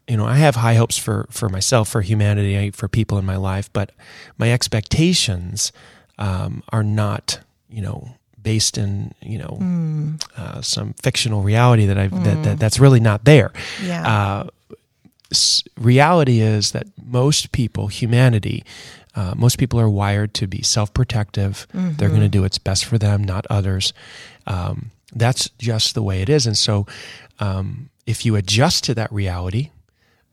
you 0.09 0.17
know 0.17 0.25
i 0.27 0.37
have 0.37 0.57
high 0.57 0.75
hopes 0.75 0.97
for 0.97 1.27
for 1.31 1.49
myself 1.49 1.89
for 1.89 2.01
humanity 2.01 2.71
for 2.71 2.89
people 2.89 3.19
in 3.19 3.25
my 3.27 3.37
life 3.37 3.71
but 3.73 3.91
my 4.39 4.51
expectations 4.53 5.73
um, 6.19 6.63
are 6.73 6.83
not 6.85 7.41
you 7.69 7.83
know 7.83 8.09
based 8.43 8.79
in 8.79 9.13
you 9.23 9.39
know 9.39 9.57
Hmm. 9.59 10.15
uh, 10.37 10.61
some 10.63 10.95
fictional 11.03 11.43
reality 11.43 11.87
that 11.87 11.99
i 11.99 12.07
that, 12.09 12.43
that 12.45 12.59
that's 12.59 12.79
really 12.79 13.01
not 13.01 13.25
there 13.25 13.53
Yeah. 13.83 14.07
uh, 14.07 14.45
reality 15.79 16.41
is 16.41 16.73
that 16.73 16.87
most 17.03 17.53
people, 17.53 17.89
humanity, 17.89 18.65
uh, 19.17 19.35
most 19.37 19.59
people 19.59 19.81
are 19.81 19.89
wired 19.89 20.35
to 20.35 20.47
be 20.47 20.63
self-protective. 20.63 21.67
They're 21.73 22.09
going 22.09 22.21
to 22.21 22.29
do 22.29 22.43
what's 22.43 22.59
best 22.59 22.85
for 22.85 22.99
them, 22.99 23.23
not 23.23 23.47
others. 23.49 23.93
Um, 24.47 24.91
that's 25.15 25.49
just 25.59 25.95
the 25.95 26.03
way 26.03 26.23
it 26.23 26.29
is. 26.29 26.47
And 26.47 26.57
so, 26.57 26.87
um, 27.41 27.91
if 28.07 28.27
you 28.27 28.37
adjust 28.37 28.85
to 28.85 28.95
that 28.95 29.13
reality, 29.13 29.71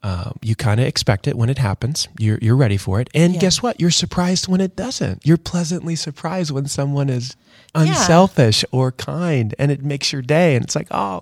uh, 0.03 0.31
you 0.41 0.55
kind 0.55 0.79
of 0.79 0.87
expect 0.87 1.27
it 1.27 1.37
when 1.37 1.49
it 1.49 1.57
happens. 1.59 2.07
You're 2.17 2.39
you're 2.41 2.55
ready 2.55 2.77
for 2.77 2.99
it, 2.99 3.09
and 3.13 3.33
Yeah. 3.35 3.39
guess 3.41 3.61
what? 3.61 3.79
You're 3.79 3.91
surprised 3.91 4.47
when 4.47 4.59
it 4.61 4.75
doesn't. 4.75 5.25
You're 5.25 5.37
pleasantly 5.37 5.95
surprised 5.95 6.51
when 6.51 6.67
someone 6.67 7.09
is 7.09 7.35
unselfish 7.75 8.65
or 8.71 8.91
kind, 8.91 9.55
and 9.57 9.71
it 9.71 9.83
makes 9.83 10.11
your 10.11 10.21
day. 10.21 10.55
And 10.55 10.65
it's 10.65 10.75
like, 10.75 10.87
oh. 10.91 11.21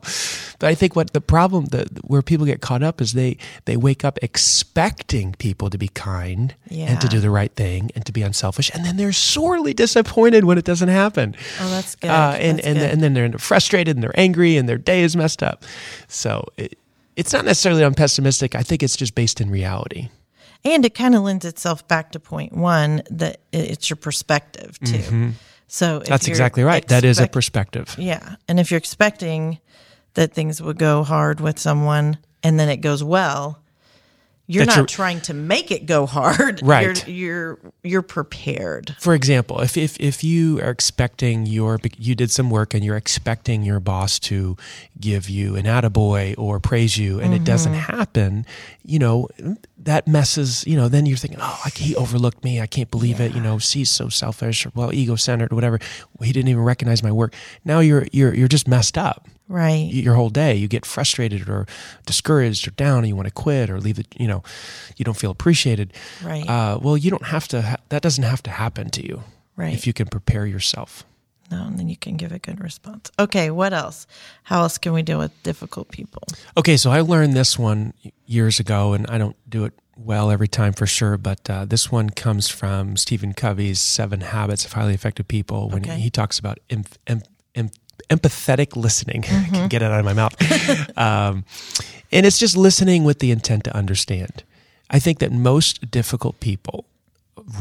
But 0.59 0.67
I 0.69 0.75
think 0.75 0.95
what 0.95 1.13
the 1.13 1.21
problem 1.21 1.65
that 1.67 1.87
where 2.05 2.21
people 2.21 2.45
get 2.45 2.61
caught 2.61 2.81
up 2.83 3.01
is 3.01 3.13
they 3.13 3.37
they 3.65 3.77
wake 3.77 4.03
up 4.03 4.17
expecting 4.21 5.33
people 5.39 5.69
to 5.69 5.77
be 5.77 5.89
kind 5.89 6.55
and 6.71 6.99
to 7.01 7.07
do 7.07 7.19
the 7.19 7.29
right 7.29 7.53
thing 7.53 7.91
and 7.95 8.05
to 8.05 8.11
be 8.11 8.21
unselfish, 8.21 8.71
and 8.73 8.85
then 8.85 8.97
they're 8.97 9.11
sorely 9.13 9.73
disappointed 9.73 10.45
when 10.45 10.57
it 10.57 10.65
doesn't 10.65 10.89
happen. 10.89 11.35
Oh, 11.59 11.69
that's 11.69 11.95
good. 11.95 12.09
Uh, 12.09 12.35
and 12.39 12.57
That's 12.57 12.67
and 12.67 12.79
good. 12.79 12.91
and 12.91 13.01
then 13.03 13.13
they're 13.13 13.31
frustrated 13.39 13.95
and 13.95 14.03
they're 14.03 14.17
angry 14.19 14.57
and 14.57 14.67
their 14.69 14.77
day 14.77 15.01
is 15.03 15.15
messed 15.15 15.43
up. 15.43 15.63
So 16.07 16.45
it, 16.57 16.77
it's 17.19 17.33
not 17.33 17.45
necessarily 17.45 17.83
I'm 17.83 17.93
pessimistic. 17.93 18.55
I 18.55 18.63
think 18.63 18.81
it's 18.83 18.95
just 18.95 19.13
based 19.15 19.41
in 19.41 19.49
reality. 19.49 20.09
And 20.65 20.83
it 20.85 20.93
kind 20.93 21.15
of 21.15 21.21
lends 21.21 21.45
itself 21.45 21.87
back 21.87 22.11
to 22.13 22.19
point 22.19 22.53
one 22.53 23.01
that 23.11 23.39
it's 23.51 23.89
your 23.89 23.97
perspective 23.97 24.79
too. 24.79 25.33
So 25.67 25.99
Mm-hmm. 25.99 26.09
That's 26.09 26.27
you're 26.27 26.33
exactly 26.33 26.63
right. 26.63 26.87
that 26.87 27.03
is 27.03 27.19
a 27.19 27.27
perspective. 27.27 27.95
Yeah. 27.97 28.35
And 28.47 28.59
if 28.59 28.71
you're 28.71 28.77
expecting 28.79 29.59
that 30.15 30.33
things 30.33 30.61
would 30.61 30.79
go 30.79 31.03
hard 31.03 31.39
with 31.39 31.59
someone 31.59 32.17
and 32.43 32.59
then 32.59 32.69
it 32.69 32.77
goes 32.77 33.03
well, 33.03 33.61
you're 34.49 34.65
not 34.65 34.77
you're- 34.77 34.87
trying 34.87 35.21
to 35.21 35.33
make 35.33 35.69
it 35.69 35.85
go 35.85 36.05
hard. 36.05 36.61
Right. 36.69 37.07
You're 37.07 37.15
you're 37.15 37.59
you're 37.83 38.01
prepared. 38.01 38.95
For 38.99 39.13
example, 39.13 39.61
if, 39.61 39.77
if, 39.77 39.99
if 39.99 40.23
you 40.23 40.59
are 40.59 40.69
expecting 40.69 41.45
your, 41.45 41.79
you 41.97 42.15
did 42.15 42.31
some 42.31 42.49
work 42.49 42.73
and 42.73 42.83
you're 42.83 42.97
expecting 42.97 43.63
your 43.63 43.79
boss 43.79 44.19
to 44.19 44.57
give 44.99 45.29
you 45.29 45.55
an 45.55 45.65
attaboy 45.65 46.35
or 46.37 46.59
praise 46.59 46.97
you 46.97 47.19
and 47.19 47.33
it 47.33 47.43
doesn't 47.43 47.73
mm-hmm. 47.73 47.97
happen, 47.97 48.45
you 48.83 48.99
know, 48.99 49.29
that 49.83 50.07
messes, 50.07 50.65
you 50.67 50.75
know, 50.75 50.89
then 50.89 51.05
you're 51.05 51.17
thinking, 51.17 51.39
oh, 51.41 51.61
like, 51.63 51.77
he 51.77 51.95
overlooked 51.95 52.43
me. 52.43 52.59
I 52.59 52.67
can't 52.67 52.91
believe 52.91 53.19
it. 53.21 53.33
You 53.33 53.41
know, 53.41 53.57
he's 53.57 53.89
so 53.89 54.09
selfish 54.09 54.65
or 54.65 54.71
well, 54.75 54.93
ego-centered 54.93 55.51
or 55.51 55.55
whatever. 55.55 55.79
Well, 56.17 56.27
he 56.27 56.33
didn't 56.33 56.49
even 56.49 56.63
recognize 56.63 57.01
my 57.01 57.11
work. 57.11 57.33
Now 57.63 57.79
you're, 57.79 58.05
you're, 58.11 58.33
you're 58.33 58.47
just 58.49 58.67
messed 58.67 58.97
up 58.97 59.27
Right. 59.47 59.89
your 59.91 60.13
whole 60.15 60.29
day. 60.29 60.53
You 60.55 60.67
get 60.67 60.85
frustrated 60.85 61.49
or 61.49 61.65
discouraged 62.05 62.67
or 62.67 62.71
down, 62.71 62.99
and 62.99 63.07
you 63.07 63.15
want 63.15 63.27
to 63.29 63.33
quit 63.33 63.69
or 63.69 63.79
leave 63.79 63.97
it. 63.99 64.07
You 64.19 64.27
know, 64.27 64.43
you 64.97 65.05
don't 65.05 65.17
feel 65.17 65.31
appreciated. 65.31 65.93
Right. 66.23 66.47
Uh, 66.47 66.77
well, 66.81 66.95
you 66.97 67.09
don't 67.09 67.25
have 67.25 67.47
to. 67.49 67.61
Ha- 67.61 67.77
that 67.89 68.01
doesn't 68.03 68.23
have 68.23 68.43
to 68.43 68.51
happen 68.51 68.89
to 68.91 69.03
you. 69.07 69.23
Right. 69.55 69.73
If 69.73 69.87
you 69.87 69.93
can 69.93 70.05
prepare 70.07 70.45
yourself. 70.45 71.03
No, 71.51 71.63
and 71.65 71.79
then 71.79 71.89
you 71.89 71.97
can 71.97 72.15
give 72.17 72.31
a 72.31 72.39
good 72.39 72.59
response. 72.63 73.11
Okay, 73.17 73.49
what 73.49 73.73
else? 73.73 74.05
How 74.43 74.61
else 74.61 74.77
can 74.77 74.93
we 74.93 75.01
deal 75.01 75.17
with 75.17 75.31
difficult 75.43 75.89
people? 75.89 76.23
Okay, 76.57 76.77
so 76.77 76.91
I 76.91 77.01
learned 77.01 77.33
this 77.33 77.57
one 77.57 77.93
years 78.25 78.59
ago, 78.59 78.93
and 78.93 79.07
I 79.07 79.17
don't 79.17 79.35
do 79.49 79.65
it 79.65 79.73
well 79.97 80.29
every 80.31 80.47
time 80.47 80.73
for 80.73 80.85
sure. 80.85 81.17
But 81.17 81.49
uh, 81.49 81.65
this 81.65 81.91
one 81.91 82.09
comes 82.11 82.49
from 82.49 82.97
Stephen 82.97 83.33
Covey's 83.33 83.81
Seven 83.81 84.21
Habits 84.21 84.63
of 84.65 84.73
Highly 84.73 84.93
Effective 84.93 85.27
People 85.27 85.69
when 85.69 85.81
Okay. 85.83 85.99
he 85.99 86.09
talks 86.09 86.37
about 86.39 86.59
em- 86.69 86.83
em- 87.07 87.23
em- 87.55 87.71
empathetic 88.09 88.75
listening. 88.75 89.23
I 89.29 89.49
can 89.49 89.67
get 89.69 89.81
it 89.81 89.85
out 89.91 89.99
of 89.99 90.05
my 90.05 90.13
mouth. 90.13 90.35
um, 90.97 91.45
and 92.11 92.25
it's 92.25 92.37
just 92.37 92.55
listening 92.55 93.03
with 93.03 93.19
the 93.19 93.31
intent 93.31 93.63
to 93.65 93.75
understand. 93.75 94.43
I 94.89 94.99
think 94.99 95.19
that 95.19 95.31
most 95.31 95.91
difficult 95.91 96.39
people 96.39 96.85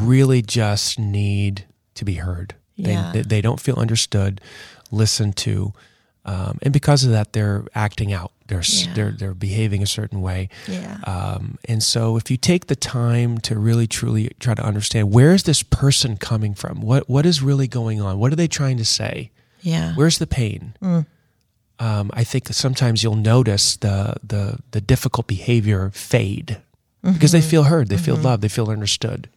really 0.01 0.43
just 0.43 0.99
need 0.99 1.65
to 1.95 2.05
be 2.05 2.15
heard. 2.15 2.55
Yeah. 2.87 3.11
They, 3.13 3.23
they 3.23 3.41
don't 3.41 3.61
feel 3.61 3.77
understood, 3.77 4.41
listened 4.91 5.37
to. 5.39 5.73
Um, 6.25 6.59
and 6.63 6.73
because 6.73 7.05
of 7.05 7.11
that, 7.11 7.33
they're 7.33 7.65
acting 7.75 8.13
out. 8.13 8.33
They're, 8.49 8.63
Yeah. 8.67 8.95
they're, 8.95 9.11
they're 9.13 9.35
behaving 9.35 9.83
a 9.83 9.87
certain 9.87 10.21
way. 10.23 10.49
Yeah. 10.67 10.99
Um, 11.05 11.59
and 11.67 11.83
so, 11.83 12.17
if 12.17 12.31
you 12.31 12.37
take 12.37 12.67
the 12.67 12.77
time 12.77 13.39
to 13.39 13.59
really 13.59 13.87
truly 13.87 14.31
try 14.39 14.55
to 14.55 14.63
understand 14.65 15.11
where 15.13 15.33
is 15.35 15.43
this 15.43 15.63
person 15.63 16.17
coming 16.17 16.55
from, 16.55 16.81
what 16.81 17.09
what 17.09 17.27
is 17.27 17.43
really 17.43 17.67
going 17.69 18.01
on, 18.01 18.19
what 18.19 18.33
are 18.33 18.37
they 18.37 18.49
trying 18.49 18.77
to 18.79 18.85
say, 18.85 19.31
yeah. 19.63 19.95
where's 19.95 20.19
the 20.19 20.27
pain? 20.27 20.75
Um, 21.81 22.11
I 22.13 22.25
think 22.25 22.49
sometimes 22.49 23.03
you'll 23.03 23.15
notice 23.17 23.77
the 23.77 24.15
the 24.27 24.59
the 24.73 24.81
difficult 24.81 25.27
behavior 25.29 25.91
fade 25.95 26.59
because 27.03 27.33
they 27.33 27.41
feel 27.41 27.65
heard, 27.65 27.89
they 27.89 27.97
feel 27.97 28.17
loved, 28.17 28.43
they 28.43 28.49
feel 28.49 28.69
understood. 28.71 29.29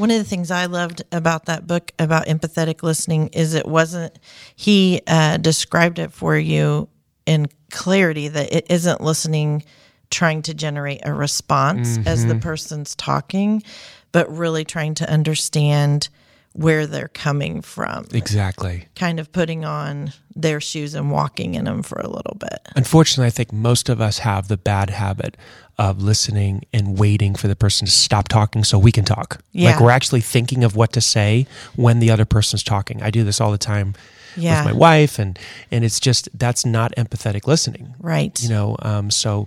One 0.00 0.10
of 0.10 0.16
the 0.16 0.24
things 0.24 0.50
I 0.50 0.64
loved 0.64 1.02
about 1.12 1.44
that 1.44 1.66
book 1.66 1.92
about 1.98 2.24
empathetic 2.24 2.82
listening 2.82 3.28
is 3.34 3.52
it 3.52 3.66
wasn't, 3.66 4.18
he 4.56 5.02
uh, 5.06 5.36
described 5.36 5.98
it 5.98 6.10
for 6.10 6.38
you 6.38 6.88
in 7.26 7.48
clarity 7.70 8.28
that 8.28 8.50
it 8.50 8.66
isn't 8.70 9.02
listening 9.02 9.62
trying 10.08 10.40
to 10.40 10.54
generate 10.54 11.02
a 11.04 11.12
response 11.12 11.98
as 12.06 12.24
the 12.24 12.34
person's 12.36 12.94
talking, 12.94 13.62
but 14.10 14.34
really 14.34 14.64
trying 14.64 14.94
to 14.94 15.10
understand 15.12 16.08
where 16.52 16.86
they're 16.86 17.08
coming 17.08 17.62
from, 17.62 18.06
Exactly. 18.12 18.86
kind 18.96 19.20
of 19.20 19.30
putting 19.32 19.64
on 19.64 20.12
their 20.34 20.60
shoes 20.60 20.94
and 20.94 21.10
walking 21.10 21.54
in 21.54 21.64
them 21.64 21.82
for 21.82 21.98
a 22.00 22.08
little 22.08 22.36
bit. 22.40 22.58
Unfortunately, 22.74 23.26
I 23.26 23.30
think 23.30 23.52
most 23.52 23.88
of 23.88 24.00
us 24.00 24.18
have 24.18 24.48
the 24.48 24.56
bad 24.56 24.90
habit 24.90 25.36
of 25.78 26.02
listening 26.02 26.64
and 26.72 26.98
waiting 26.98 27.34
for 27.36 27.46
the 27.48 27.56
person 27.56 27.86
to 27.86 27.92
stop 27.92 28.26
talking 28.28 28.64
so 28.64 28.78
we 28.78 28.92
can 28.92 29.04
talk. 29.04 29.40
Yeah. 29.52 29.70
Like 29.70 29.80
we're 29.80 29.90
actually 29.90 30.20
thinking 30.22 30.64
of 30.64 30.74
what 30.76 30.92
to 30.94 31.00
say 31.00 31.46
when 31.76 32.00
the 32.00 32.10
other 32.10 32.24
person's 32.24 32.62
talking. 32.64 33.00
I 33.02 33.10
do 33.10 33.22
this 33.24 33.40
all 33.40 33.52
the 33.52 33.56
time 33.58 33.94
Yeah. 34.36 34.64
with 34.64 34.74
my 34.74 34.78
wife, 34.78 35.18
and 35.18 35.38
and 35.70 35.84
it's 35.84 35.98
just 36.00 36.28
that's 36.34 36.66
not 36.66 36.92
empathetic 36.96 37.46
listening. 37.46 37.94
Right. 38.00 38.40
You 38.42 38.48
know, 38.50 38.76
um, 38.82 39.10
so 39.10 39.46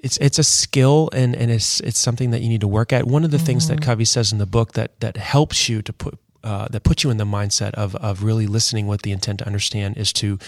it's 0.00 0.16
it's 0.18 0.38
a 0.38 0.44
skill 0.44 1.10
and 1.12 1.34
and 1.34 1.50
it's 1.50 1.80
it's 1.80 1.98
something 1.98 2.30
that 2.30 2.40
you 2.40 2.48
need 2.48 2.60
to 2.60 2.68
work 2.68 2.92
at. 2.92 3.06
One 3.06 3.24
of 3.24 3.30
the 3.30 3.38
things 3.38 3.68
that 3.68 3.82
Covey 3.82 4.04
says 4.04 4.32
in 4.32 4.38
the 4.38 4.46
book 4.46 4.72
that 4.72 4.98
that 5.00 5.16
helps 5.16 5.68
you 5.68 5.82
to 5.82 5.92
put 5.92 6.18
uh, 6.44 6.68
that 6.68 6.82
puts 6.82 7.04
you 7.04 7.10
in 7.10 7.16
the 7.16 7.24
mindset 7.24 7.72
of 7.74 7.96
of 7.96 8.22
really 8.22 8.46
listening 8.46 8.86
with 8.86 9.02
the 9.02 9.12
intent 9.12 9.40
to 9.40 9.46
understand 9.46 9.96
is 9.96 10.12
to 10.14 10.38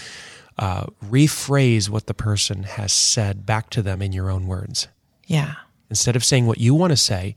uh, 0.57 0.85
rephrase 1.03 1.89
what 1.89 2.07
the 2.07 2.13
person 2.13 2.63
has 2.63 2.91
said 2.93 3.45
back 3.45 3.69
to 3.71 3.81
them 3.81 4.01
in 4.01 4.11
your 4.11 4.29
own 4.29 4.47
words 4.47 4.87
yeah. 5.31 5.55
Instead 5.91 6.15
of 6.15 6.23
saying 6.23 6.47
what 6.47 6.57
you 6.57 6.73
want 6.73 6.89
to 6.91 6.97
say 6.97 7.35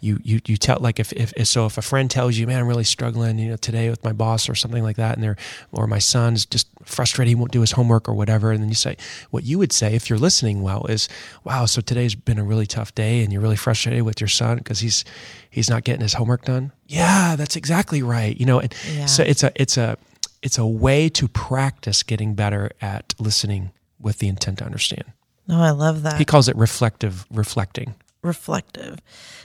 you 0.00 0.20
you 0.22 0.38
you 0.46 0.56
tell 0.56 0.76
like 0.80 1.00
if, 1.00 1.12
if 1.14 1.32
so 1.48 1.64
if 1.64 1.78
a 1.78 1.82
friend 1.82 2.10
tells 2.10 2.36
you 2.36 2.46
man 2.46 2.60
i'm 2.60 2.66
really 2.68 2.84
struggling 2.84 3.38
you 3.38 3.48
know 3.48 3.56
today 3.56 3.88
with 3.88 4.04
my 4.04 4.12
boss 4.12 4.48
or 4.48 4.54
something 4.54 4.82
like 4.82 4.96
that 4.96 5.14
and 5.14 5.24
they're 5.24 5.36
or 5.72 5.86
my 5.86 5.98
son's 5.98 6.44
just 6.44 6.68
frustrated 6.84 7.28
he 7.30 7.34
won't 7.34 7.50
do 7.50 7.62
his 7.62 7.72
homework 7.72 8.06
or 8.08 8.12
whatever 8.14 8.52
and 8.52 8.60
then 8.62 8.68
you 8.68 8.74
say 8.74 8.96
what 9.30 9.42
you 9.44 9.58
would 9.58 9.72
say 9.72 9.94
if 9.94 10.08
you're 10.10 10.18
listening 10.18 10.62
well 10.62 10.84
is 10.86 11.08
wow 11.42 11.64
so 11.64 11.80
today's 11.80 12.14
been 12.14 12.38
a 12.38 12.44
really 12.44 12.66
tough 12.66 12.94
day 12.94 13.22
and 13.24 13.32
you're 13.32 13.42
really 13.42 13.56
frustrated 13.56 14.02
with 14.02 14.20
your 14.20 14.28
son 14.28 14.58
because 14.58 14.80
he's 14.80 15.04
he's 15.50 15.70
not 15.70 15.82
getting 15.84 16.02
his 16.02 16.12
homework 16.14 16.44
done 16.44 16.70
yeah 16.86 17.34
that's 17.34 17.56
exactly 17.56 18.02
right 18.02 18.36
you 18.38 18.44
know 18.46 18.60
and 18.60 18.74
Yeah. 18.94 19.06
so 19.06 19.22
it's 19.22 19.42
a 19.42 19.50
it's 19.60 19.76
a 19.78 19.96
it's 20.42 20.58
a 20.58 20.66
way 20.66 21.08
to 21.08 21.26
practice 21.28 22.02
getting 22.02 22.34
better 22.34 22.70
at 22.82 23.14
listening 23.18 23.70
with 23.98 24.18
the 24.18 24.28
intent 24.28 24.58
to 24.58 24.64
understand 24.66 25.04
No, 25.46 25.60
I 25.60 25.70
love 25.70 26.02
that. 26.02 26.18
he 26.18 26.24
calls 26.24 26.48
it 26.48 26.56
reflective 26.56 27.26
reflecting 27.30 27.94
reflective. 28.22 28.98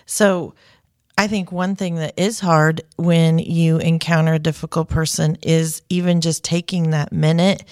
So 0.05 0.53
I 1.17 1.27
think 1.27 1.51
one 1.51 1.75
thing 1.75 1.95
that 1.95 2.13
is 2.17 2.39
hard 2.39 2.81
when 2.95 3.39
you 3.39 3.77
encounter 3.77 4.33
a 4.33 4.39
difficult 4.39 4.87
person 4.87 5.37
is 5.41 5.81
even 5.89 6.21
just 6.21 6.43
taking 6.45 6.91
that 6.91 7.11
minute 7.11 7.63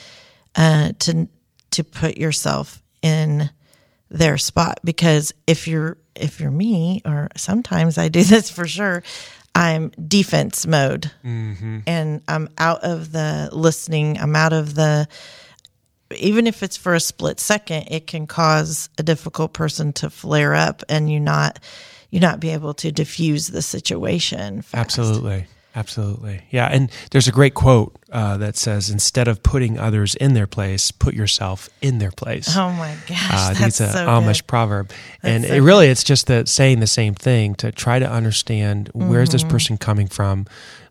uh, 0.56 0.92
to 1.00 1.30
to 1.72 1.84
put 1.84 2.18
yourself 2.18 2.82
in 3.02 3.50
their 4.10 4.38
spot 4.38 4.80
because 4.84 5.34
if 5.48 5.68
you're 5.68 5.98
if 6.16 6.40
you're 6.42 6.52
me 6.52 7.02
or 7.06 7.30
sometimes 7.38 7.98
I 7.98 8.10
do 8.10 8.24
this 8.24 8.50
for 8.50 8.68
sure 8.68 9.04
I'm 9.56 9.90
defense 9.92 10.68
mode 10.68 11.12
and 11.24 12.22
I'm 12.28 12.50
out 12.58 12.84
of 12.84 13.12
the 13.12 13.50
listening 13.52 14.18
I'm 14.18 14.36
out 14.36 14.54
of 14.54 14.76
the 14.76 15.08
even 16.16 16.48
if 16.48 16.64
it's 16.64 16.78
for 16.78 16.94
a 16.94 17.00
split 17.00 17.40
second, 17.40 17.88
it 17.92 18.08
can 18.08 18.28
cause 18.28 18.90
a 18.98 19.04
difficult 19.04 19.54
person 19.54 19.94
to 19.94 20.10
flare 20.10 20.54
up 20.56 20.84
and 20.90 21.12
you 21.12 21.20
not 21.20 21.60
you 22.10 22.20
not 22.20 22.40
be 22.40 22.50
able 22.50 22.74
to 22.76 22.92
diffuse 22.92 23.48
the 23.48 23.62
situation. 23.62 24.62
Fast. 24.62 24.98
Absolutely. 24.98 25.46
Absolutely. 25.76 26.42
Yeah. 26.50 26.66
And 26.72 26.90
there's 27.12 27.28
a 27.28 27.32
great 27.32 27.54
quote 27.54 27.96
uh, 28.12 28.38
that 28.38 28.58
says, 28.58 28.90
instead 28.90 29.28
of 29.28 29.44
putting 29.44 29.78
others 29.78 30.16
in 30.16 30.34
their 30.34 30.48
place, 30.48 30.90
put 30.90 31.14
yourself 31.14 31.70
in 31.84 32.00
their 32.00 32.10
place. 32.10 32.56
Oh 32.58 32.72
my 32.72 32.96
gosh, 33.08 33.32
Uh, 33.32 33.36
I 33.36 33.54
that's 33.54 33.58
think 33.60 33.68
it's 33.68 33.80
an 33.82 33.92
so 33.92 34.08
Amish 34.08 34.38
good. 34.42 34.48
proverb, 34.48 34.92
and 35.22 35.44
so 35.46 35.54
it 35.54 35.60
really 35.60 35.88
it's 35.90 36.04
just 36.04 36.26
that 36.28 36.48
saying 36.48 36.80
the 36.80 36.88
same 36.88 37.14
thing 37.14 37.54
to 37.56 37.72
try 37.72 38.00
to 38.00 38.10
understand 38.10 38.90
where's 38.94 39.30
Mm-hmm. 39.30 39.34
this 39.34 39.44
person 39.44 39.78
coming 39.78 40.08
from. 40.08 40.48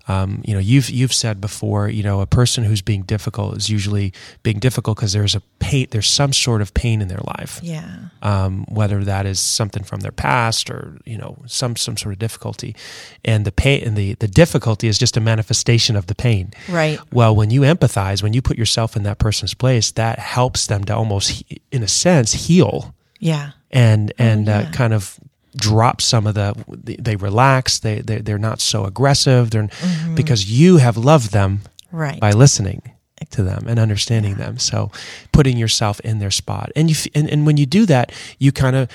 Um, 0.08 0.40
you 0.44 0.54
know, 0.54 0.60
you've 0.60 0.88
you've 0.88 1.12
said 1.12 1.40
before, 1.40 1.88
you 1.88 2.02
know, 2.04 2.20
a 2.20 2.26
person 2.26 2.62
who's 2.64 2.80
being 2.82 3.02
difficult 3.02 3.56
is 3.56 3.68
usually 3.68 4.12
being 4.44 4.60
difficult 4.60 4.96
because 4.96 5.12
there's 5.12 5.34
a 5.34 5.40
pain, 5.58 5.88
there's 5.90 6.06
some 6.08 6.32
sort 6.32 6.62
of 6.62 6.72
pain 6.74 7.02
in 7.02 7.08
their 7.08 7.22
life, 7.38 7.58
Yeah, 7.62 7.96
um, 8.22 8.64
whether 8.68 9.02
that 9.04 9.26
is 9.26 9.40
something 9.40 9.82
from 9.82 10.00
their 10.00 10.12
past 10.12 10.70
or 10.70 10.98
you 11.04 11.18
know 11.18 11.38
some 11.46 11.74
some 11.74 11.96
sort 11.96 12.12
of 12.12 12.18
difficulty, 12.20 12.76
and 13.24 13.44
the 13.44 13.50
pain 13.52 13.82
and 13.84 13.96
the 13.96 14.14
the 14.14 14.28
difficulty 14.28 14.86
is 14.86 14.96
just 14.98 15.16
a 15.16 15.20
manifestation 15.20 15.96
of 15.96 16.06
the 16.06 16.14
pain. 16.14 16.52
right. 16.68 17.00
Well, 17.12 17.34
when 17.34 17.50
you 17.50 17.62
empathize, 17.62 18.22
when 18.22 18.32
you 18.32 18.42
put 18.42 18.56
yourself 18.58 18.94
in 18.96 19.02
that 19.02 19.18
person's 19.18 19.54
place, 19.54 19.90
that 19.92 20.18
helps 20.20 20.66
them 20.68 20.84
to 20.84 20.94
almost, 20.94 21.42
in 21.72 21.82
a 21.82 21.88
sense, 21.88 22.46
heal 22.46 22.94
Yeah, 23.18 23.50
and 23.72 24.12
and 24.18 24.48
Oh, 24.48 24.52
yeah. 24.52 24.68
uh, 24.68 24.70
kind 24.72 24.94
of 24.94 25.18
drop 25.56 26.00
some 26.00 26.26
of 26.26 26.34
the. 26.34 26.54
They 26.68 27.16
relax. 27.16 27.78
They 27.78 28.00
they 28.00 28.18
they're 28.18 28.38
not 28.38 28.60
so 28.60 28.84
aggressive. 28.84 29.50
They're 29.50 29.66
Mm-hmm. 29.66 30.14
because 30.14 30.50
you 30.50 30.76
have 30.78 30.96
loved 30.96 31.32
them 31.32 31.60
right. 31.92 32.20
by 32.20 32.32
listening 32.32 32.82
to 33.30 33.42
them 33.42 33.64
and 33.66 33.78
understanding 33.78 34.34
them. 34.36 34.58
So 34.58 34.90
putting 35.32 35.56
yourself 35.56 35.98
in 36.00 36.18
their 36.18 36.30
spot, 36.30 36.70
and 36.76 36.88
you 36.90 36.96
and, 37.14 37.28
and 37.30 37.46
when 37.46 37.56
you 37.56 37.66
do 37.66 37.86
that, 37.86 38.12
you 38.38 38.52
kind 38.52 38.76
of 38.76 38.88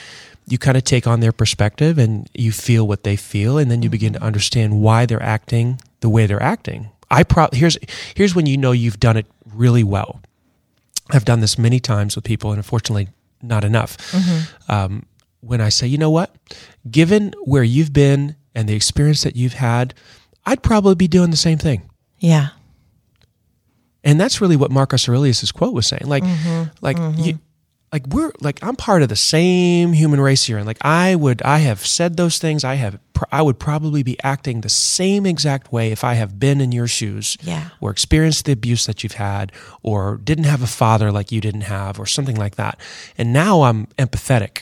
you 0.47 0.57
kind 0.57 0.77
of 0.77 0.83
take 0.83 1.07
on 1.07 1.19
their 1.19 1.31
perspective 1.31 1.97
and 1.97 2.29
you 2.33 2.51
feel 2.51 2.87
what 2.87 3.03
they 3.03 3.15
feel, 3.15 3.57
and 3.57 3.69
then 3.71 3.81
you 3.81 3.89
begin 3.89 4.13
to 4.13 4.21
understand 4.21 4.81
why 4.81 5.05
they're 5.05 5.23
acting 5.23 5.79
the 6.01 6.09
way 6.09 6.25
they're 6.25 6.43
acting. 6.43 6.89
I 7.09 7.23
pro 7.23 7.47
here's 7.51 7.77
here's 8.15 8.33
when 8.35 8.45
you 8.45 8.57
know 8.57 8.71
you've 8.71 8.99
done 8.99 9.17
it 9.17 9.25
really 9.53 9.83
well. 9.83 10.21
I've 11.11 11.25
done 11.25 11.41
this 11.41 11.57
many 11.57 11.79
times 11.79 12.15
with 12.15 12.23
people, 12.25 12.51
and 12.51 12.57
unfortunately, 12.59 13.09
not 13.41 13.63
enough. 13.63 13.97
Um, 14.69 15.05
when 15.41 15.59
I 15.61 15.69
say, 15.69 15.87
you 15.87 15.97
know 15.97 16.09
what, 16.11 16.35
given 16.89 17.33
where 17.43 17.63
you've 17.63 17.93
been 17.93 18.35
and 18.55 18.67
the 18.69 18.73
experience 18.75 19.23
that 19.23 19.35
you've 19.35 19.53
had, 19.53 19.93
I'd 20.45 20.63
probably 20.63 20.95
be 20.95 21.07
doing 21.07 21.29
the 21.31 21.37
same 21.37 21.57
thing. 21.57 21.89
yeah, 22.19 22.49
And 24.03 24.19
that's 24.19 24.41
really 24.41 24.55
what 24.55 24.71
Marcus 24.71 25.07
Aurelius' 25.07 25.51
quote 25.51 25.73
was 25.73 25.87
saying. 25.87 26.03
Like, 26.05 26.23
Mm-hmm. 26.23 26.63
like 26.81 26.97
you, 27.25 27.39
like 27.93 28.07
we're 28.07 28.31
like 28.39 28.57
I'm 28.63 28.75
part 28.77 29.03
of 29.03 29.09
the 29.09 29.17
same 29.17 29.91
human 29.91 30.21
race 30.21 30.45
here, 30.45 30.57
and 30.57 30.65
like 30.65 30.77
I 30.81 31.13
would 31.13 31.41
I 31.41 31.57
have 31.59 31.85
said 31.85 32.15
those 32.15 32.39
things. 32.39 32.63
I 32.63 32.75
have 32.75 32.97
pr- 33.11 33.25
I 33.33 33.41
would 33.41 33.59
probably 33.59 34.01
be 34.01 34.17
acting 34.23 34.61
the 34.61 34.69
same 34.69 35.25
exact 35.25 35.73
way 35.73 35.91
if 35.91 36.03
I 36.05 36.13
have 36.13 36.39
been 36.39 36.61
in 36.61 36.71
your 36.71 36.87
shoes, 36.87 37.37
Yeah. 37.43 37.67
or 37.81 37.91
experienced 37.91 38.45
the 38.45 38.53
abuse 38.53 38.85
that 38.85 39.03
you've 39.03 39.15
had, 39.19 39.51
or 39.83 40.21
didn't 40.23 40.45
have 40.45 40.63
a 40.63 40.67
father 40.67 41.11
like 41.11 41.33
you 41.33 41.41
didn't 41.41 41.61
have, 41.67 41.99
or 41.99 42.05
something 42.05 42.37
like 42.37 42.55
that. 42.55 42.79
And 43.17 43.33
now 43.33 43.63
I'm 43.63 43.87
empathetic, 43.97 44.61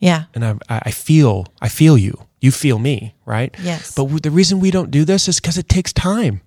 Yeah. 0.00 0.24
and 0.34 0.44
I 0.44 0.54
I 0.68 0.90
feel 0.90 1.46
I 1.60 1.68
feel 1.68 1.96
you. 1.98 2.14
You 2.40 2.52
feel 2.52 2.78
me, 2.78 3.14
right? 3.26 3.52
Yes. 3.62 3.94
But 3.94 4.02
w- 4.04 4.20
the 4.20 4.30
reason 4.30 4.60
we 4.60 4.70
don't 4.70 4.90
do 4.92 5.04
this 5.04 5.28
is 5.28 5.40
because 5.40 5.58
it 5.58 5.68
takes 5.68 5.92
time 5.92 6.40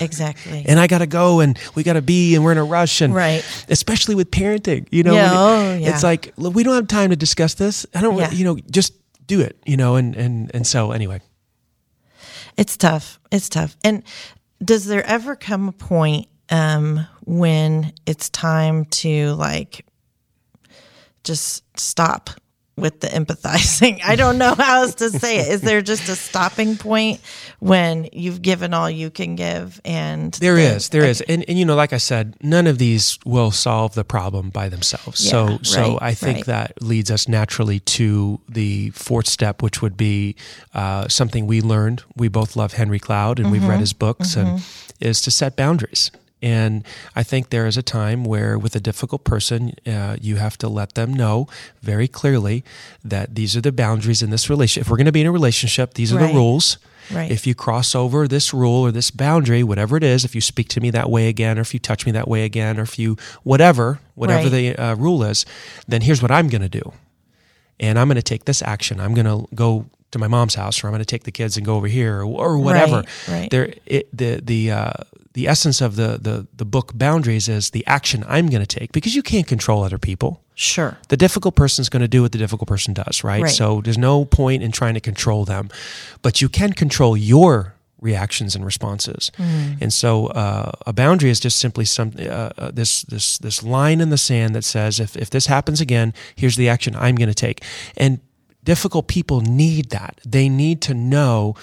Exactly. 0.00 0.64
and 0.68 0.78
I 0.78 0.86
got 0.86 0.98
to 0.98 1.06
go 1.06 1.40
and 1.40 1.58
we 1.74 1.82
got 1.82 1.94
to 1.94 2.02
be 2.02 2.34
and 2.36 2.44
we're 2.44 2.52
in 2.52 2.58
a 2.58 2.64
rush 2.64 3.00
and 3.00 3.12
Right. 3.14 3.42
especially 3.68 4.14
with 4.14 4.30
parenting, 4.30 4.86
you 4.92 5.02
know, 5.02 5.14
Yeah, 5.14 5.30
oh, 5.32 5.74
yeah. 5.78 5.88
it's 5.90 6.02
like 6.04 6.32
look, 6.36 6.54
we 6.54 6.62
don't 6.62 6.74
have 6.74 6.86
time 6.88 7.10
to 7.10 7.16
discuss 7.16 7.54
this. 7.54 7.86
I 7.94 8.00
don't, 8.00 8.16
Yeah. 8.18 8.30
you 8.30 8.44
know, 8.44 8.56
just 8.70 8.92
do 9.26 9.40
it, 9.40 9.56
you 9.66 9.76
know, 9.76 9.96
and 9.96 10.14
and 10.16 10.50
and 10.54 10.64
so 10.66 10.92
anyway, 10.92 11.20
It's 12.56 12.76
tough. 12.76 13.18
It's 13.30 13.48
tough. 13.48 13.76
And 13.82 14.02
does 14.64 14.84
there 14.84 15.04
ever 15.06 15.34
come 15.36 15.68
a 15.68 15.72
point 15.72 16.26
um, 16.50 17.06
when 17.24 17.92
it's 18.06 18.28
time 18.30 18.84
to 19.02 19.32
like 19.34 19.84
just 21.24 21.62
stop 21.78 22.30
with 22.76 23.00
the 23.00 23.08
empathizing? 23.08 24.00
I 24.04 24.16
don't 24.16 24.38
know 24.38 24.54
how 24.54 24.82
else 24.82 24.94
to 24.96 25.10
say 25.10 25.38
it. 25.40 25.48
Is 25.48 25.60
there 25.60 25.82
just 25.82 26.08
a 26.08 26.16
stopping 26.16 26.76
point 26.76 27.20
when 27.60 28.08
you've 28.12 28.42
given 28.42 28.72
all 28.74 28.90
you 28.90 29.10
can 29.10 29.36
give? 29.36 29.80
And 29.84 30.32
there 30.34 30.56
then- 30.56 30.76
is, 30.76 30.88
there 30.90 31.04
is, 31.04 31.20
and 31.22 31.44
and 31.48 31.58
you 31.58 31.64
know, 31.64 31.74
like 31.74 31.92
I 31.92 31.98
said, 31.98 32.34
none 32.42 32.66
of 32.66 32.78
these 32.78 33.18
will 33.24 33.50
solve 33.50 33.94
the 33.94 34.04
problem 34.04 34.50
by 34.50 34.68
themselves. 34.68 35.20
so 35.20 35.48
Yeah, 35.48 35.58
so 35.62 35.82
right, 35.92 35.98
I 36.02 36.14
think 36.14 36.36
right. 36.38 36.46
that 36.46 36.82
leads 36.82 37.10
us 37.10 37.28
naturally 37.28 37.80
to 37.80 38.40
the 38.48 38.90
fourth 38.90 39.26
step, 39.28 39.62
which 39.62 39.82
would 39.82 39.96
be 39.96 40.34
uh, 40.74 41.08
something 41.08 41.46
we 41.46 41.60
learned. 41.60 42.02
We 42.16 42.28
both 42.28 42.56
love 42.56 42.72
Henry 42.74 42.98
Cloud, 42.98 43.38
and 43.38 43.50
we've 43.50 43.62
Mm-hmm. 43.62 43.70
read 43.70 43.80
his 43.80 43.92
books, 43.92 44.36
and 44.36 44.62
is 44.98 45.20
to 45.22 45.30
set 45.30 45.56
boundaries. 45.56 46.10
And 46.42 46.82
I 47.14 47.22
think 47.22 47.50
there 47.50 47.66
is 47.66 47.76
a 47.76 47.82
time 47.82 48.24
where, 48.24 48.58
with 48.58 48.74
a 48.74 48.80
difficult 48.80 49.22
person, 49.22 49.74
uh, 49.86 50.16
you 50.20 50.36
have 50.36 50.58
to 50.58 50.68
let 50.68 50.94
them 50.94 51.14
know 51.14 51.46
very 51.82 52.08
clearly 52.08 52.64
that 53.04 53.36
these 53.36 53.56
are 53.56 53.60
the 53.60 53.70
boundaries 53.70 54.22
in 54.22 54.30
this 54.30 54.50
relationship. 54.50 54.86
If 54.86 54.90
we're 54.90 54.96
going 54.96 55.06
to 55.06 55.12
be 55.12 55.20
in 55.20 55.26
a 55.28 55.32
relationship, 55.32 55.94
these 55.94 56.12
are 56.12 56.16
Right. 56.18 56.28
the 56.32 56.34
rules. 56.34 56.78
Right. 57.12 57.30
If 57.30 57.46
you 57.46 57.54
cross 57.54 57.94
over 57.94 58.26
this 58.26 58.52
rule 58.54 58.80
or 58.86 58.90
this 58.92 59.10
boundary, 59.10 59.62
whatever 59.62 59.96
it 59.96 60.02
is, 60.04 60.24
if 60.24 60.34
you 60.34 60.40
speak 60.40 60.68
to 60.70 60.80
me 60.80 60.90
that 60.90 61.10
way 61.10 61.28
again, 61.28 61.58
or 61.58 61.60
if 61.60 61.74
you 61.74 61.80
touch 61.80 62.06
me 62.06 62.12
that 62.12 62.26
way 62.28 62.44
again, 62.44 62.78
or 62.78 62.82
if 62.82 62.98
you 62.98 63.16
whatever, 63.44 64.00
whatever 64.14 64.44
Right. 64.44 64.52
the 64.52 64.76
uh, 64.76 64.94
rule 64.96 65.22
is, 65.24 65.44
then 65.86 66.02
here's 66.02 66.22
what 66.22 66.30
I'm 66.30 66.48
going 66.48 66.62
to 66.62 66.68
do, 66.68 66.92
and 67.78 67.98
I'm 67.98 68.06
going 68.08 68.16
to 68.16 68.22
take 68.22 68.44
this 68.46 68.62
action. 68.62 68.98
I'm 69.00 69.14
going 69.14 69.26
to 69.26 69.46
go 69.54 69.86
to 70.12 70.18
my 70.18 70.28
mom's 70.28 70.54
house, 70.54 70.82
or 70.82 70.86
I'm 70.88 70.92
going 70.92 71.00
to 71.00 71.04
take 71.06 71.24
the 71.24 71.32
kids 71.32 71.56
and 71.56 71.66
go 71.66 71.74
over 71.76 71.88
here, 71.88 72.20
or, 72.20 72.24
or 72.24 72.58
whatever. 72.58 72.96
Right, 72.96 73.28
right. 73.28 73.50
There, 73.50 73.74
it, 73.86 74.08
the 74.16 74.40
the 74.42 74.70
uh, 74.70 74.92
the 75.34 75.48
essence 75.48 75.80
of 75.80 75.96
the 75.96 76.18
the 76.20 76.46
the 76.56 76.64
book 76.64 76.92
boundaries 76.94 77.48
is 77.48 77.70
the 77.70 77.86
action 77.86 78.24
I'm 78.28 78.48
going 78.48 78.64
to 78.64 78.78
take 78.78 78.92
because 78.92 79.14
you 79.14 79.22
can't 79.22 79.46
control 79.46 79.82
other 79.82 79.98
people 79.98 80.42
Sure. 80.54 80.98
the 81.08 81.16
difficult 81.16 81.54
person's 81.56 81.88
going 81.88 82.02
to 82.02 82.08
do 82.08 82.22
what 82.22 82.32
the 82.32 82.38
difficult 82.38 82.68
person 82.68 82.94
does, 82.94 83.24
right? 83.24 83.42
Right. 83.42 83.50
So 83.50 83.80
there's 83.80 83.98
no 83.98 84.24
point 84.24 84.62
in 84.62 84.70
trying 84.70 84.94
to 84.94 85.00
control 85.00 85.44
them, 85.44 85.70
but 86.20 86.40
you 86.42 86.48
can 86.48 86.72
control 86.74 87.16
your 87.16 87.74
reactions 88.02 88.54
and 88.54 88.64
responses. 88.64 89.30
Mm. 89.38 89.80
And 89.80 89.92
so 89.92 90.26
uh, 90.26 90.72
a 90.86 90.92
boundary 90.92 91.30
is 91.30 91.40
just 91.40 91.58
simply 91.58 91.84
some 91.84 92.12
uh, 92.18 92.50
uh, 92.58 92.70
this 92.70 93.02
this 93.02 93.38
this 93.38 93.62
line 93.62 94.00
in 94.00 94.10
the 94.10 94.18
sand 94.18 94.54
that 94.54 94.64
says 94.64 95.00
if 95.00 95.16
if 95.16 95.30
this 95.30 95.46
happens 95.46 95.80
again, 95.80 96.12
here's 96.34 96.56
the 96.56 96.68
action 96.68 96.94
I'm 96.96 97.14
going 97.14 97.28
to 97.28 97.34
take. 97.34 97.62
And 97.96 98.20
difficult 98.64 99.08
people 99.08 99.40
need 99.40 99.90
that. 99.90 100.20
They 100.26 100.48
need 100.48 100.80
to 100.82 100.94
know 100.94 101.54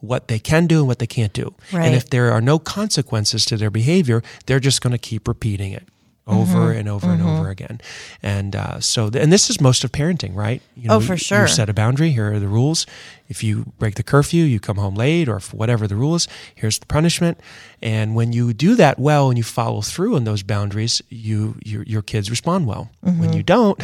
what 0.00 0.28
they 0.28 0.38
can 0.38 0.66
do 0.66 0.78
and 0.80 0.88
what 0.88 0.98
they 0.98 1.06
can't 1.06 1.32
do. 1.32 1.54
Right. 1.72 1.86
And 1.86 1.94
if 1.94 2.10
there 2.10 2.32
are 2.32 2.40
no 2.40 2.58
consequences 2.58 3.44
to 3.46 3.56
their 3.56 3.70
behavior, 3.70 4.22
they're 4.46 4.60
just 4.60 4.80
going 4.82 4.92
to 4.92 4.98
keep 4.98 5.28
repeating 5.28 5.72
it 5.72 5.84
over 6.26 6.44
Mm-hmm. 6.68 6.78
and 6.80 6.88
over 6.90 7.06
and 7.10 7.22
over 7.22 7.48
again. 7.48 7.80
And 8.22 8.54
uh, 8.54 8.80
so, 8.80 9.06
and 9.14 9.32
this 9.32 9.48
is 9.48 9.62
most 9.62 9.82
of 9.82 9.92
parenting, 9.92 10.34
right? 10.34 10.60
You 10.76 10.90
Oh, 10.90 11.00
for 11.00 11.14
you- 11.14 11.18
sure. 11.18 11.42
You 11.42 11.48
set 11.48 11.70
a 11.70 11.72
boundary. 11.72 12.10
Here 12.10 12.30
are 12.34 12.38
the 12.38 12.48
rules. 12.48 12.84
If 13.30 13.42
you 13.42 13.72
break 13.78 13.94
the 13.94 14.02
curfew, 14.02 14.44
you 14.44 14.60
come 14.60 14.76
home 14.76 14.94
late, 14.94 15.26
or 15.26 15.40
whatever 15.52 15.86
the 15.86 15.96
rule 15.96 16.14
is. 16.16 16.28
Here's 16.54 16.78
the 16.78 16.84
punishment. 16.86 17.40
And 17.80 18.14
when 18.14 18.32
you 18.34 18.52
do 18.52 18.74
that 18.74 18.98
well 18.98 19.30
and 19.30 19.38
you 19.38 19.44
follow 19.44 19.80
through 19.80 20.16
on 20.16 20.24
those 20.24 20.42
boundaries, 20.42 21.00
you 21.08 21.54
your, 21.64 21.82
your 21.84 22.02
kids 22.02 22.28
respond 22.28 22.66
well. 22.66 22.90
Mm-hmm. 23.02 23.20
When 23.20 23.32
you 23.32 23.42
don't, 23.42 23.82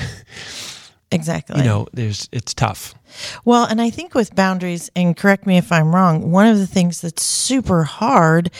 Exactly. 1.14 1.58
you 1.58 1.64
know, 1.64 1.86
there's 1.92 2.28
it's 2.32 2.54
tough. 2.54 2.94
Well, 3.44 3.64
and 3.64 3.80
I 3.80 3.90
think 3.90 4.14
with 4.14 4.34
boundaries, 4.34 4.90
and 4.96 5.16
correct 5.16 5.46
me 5.46 5.56
if 5.56 5.70
I'm 5.70 5.94
wrong, 5.94 6.30
one 6.30 6.46
of 6.46 6.58
the 6.58 6.66
things 6.66 7.00
that's 7.00 7.22
super 7.22 7.84
hard 7.84 8.50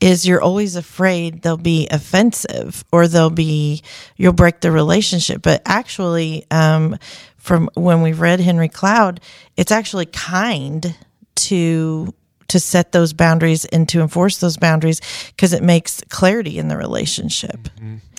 is 0.00 0.26
you're 0.26 0.40
always 0.40 0.76
afraid 0.76 1.42
they'll 1.42 1.56
be 1.56 1.86
offensive 1.90 2.84
or 2.90 3.06
they'll 3.06 3.28
be, 3.30 3.82
you'll 4.16 4.32
break 4.32 4.60
the 4.60 4.70
relationship. 4.70 5.42
But 5.42 5.60
actually, 5.66 6.46
um, 6.50 6.96
from 7.36 7.68
when 7.74 8.00
we've 8.02 8.20
read 8.20 8.40
Henry 8.40 8.68
Cloud, 8.68 9.20
it's 9.56 9.70
actually 9.72 10.06
kind 10.06 10.96
to 11.36 12.14
to 12.48 12.58
set 12.58 12.90
those 12.90 13.12
boundaries 13.12 13.64
and 13.66 13.88
to 13.88 14.00
enforce 14.00 14.38
those 14.38 14.56
boundaries 14.56 15.00
because 15.28 15.52
it 15.52 15.62
makes 15.62 16.02
clarity 16.08 16.58
in 16.58 16.66
the 16.66 16.76
relationship. 16.76 17.68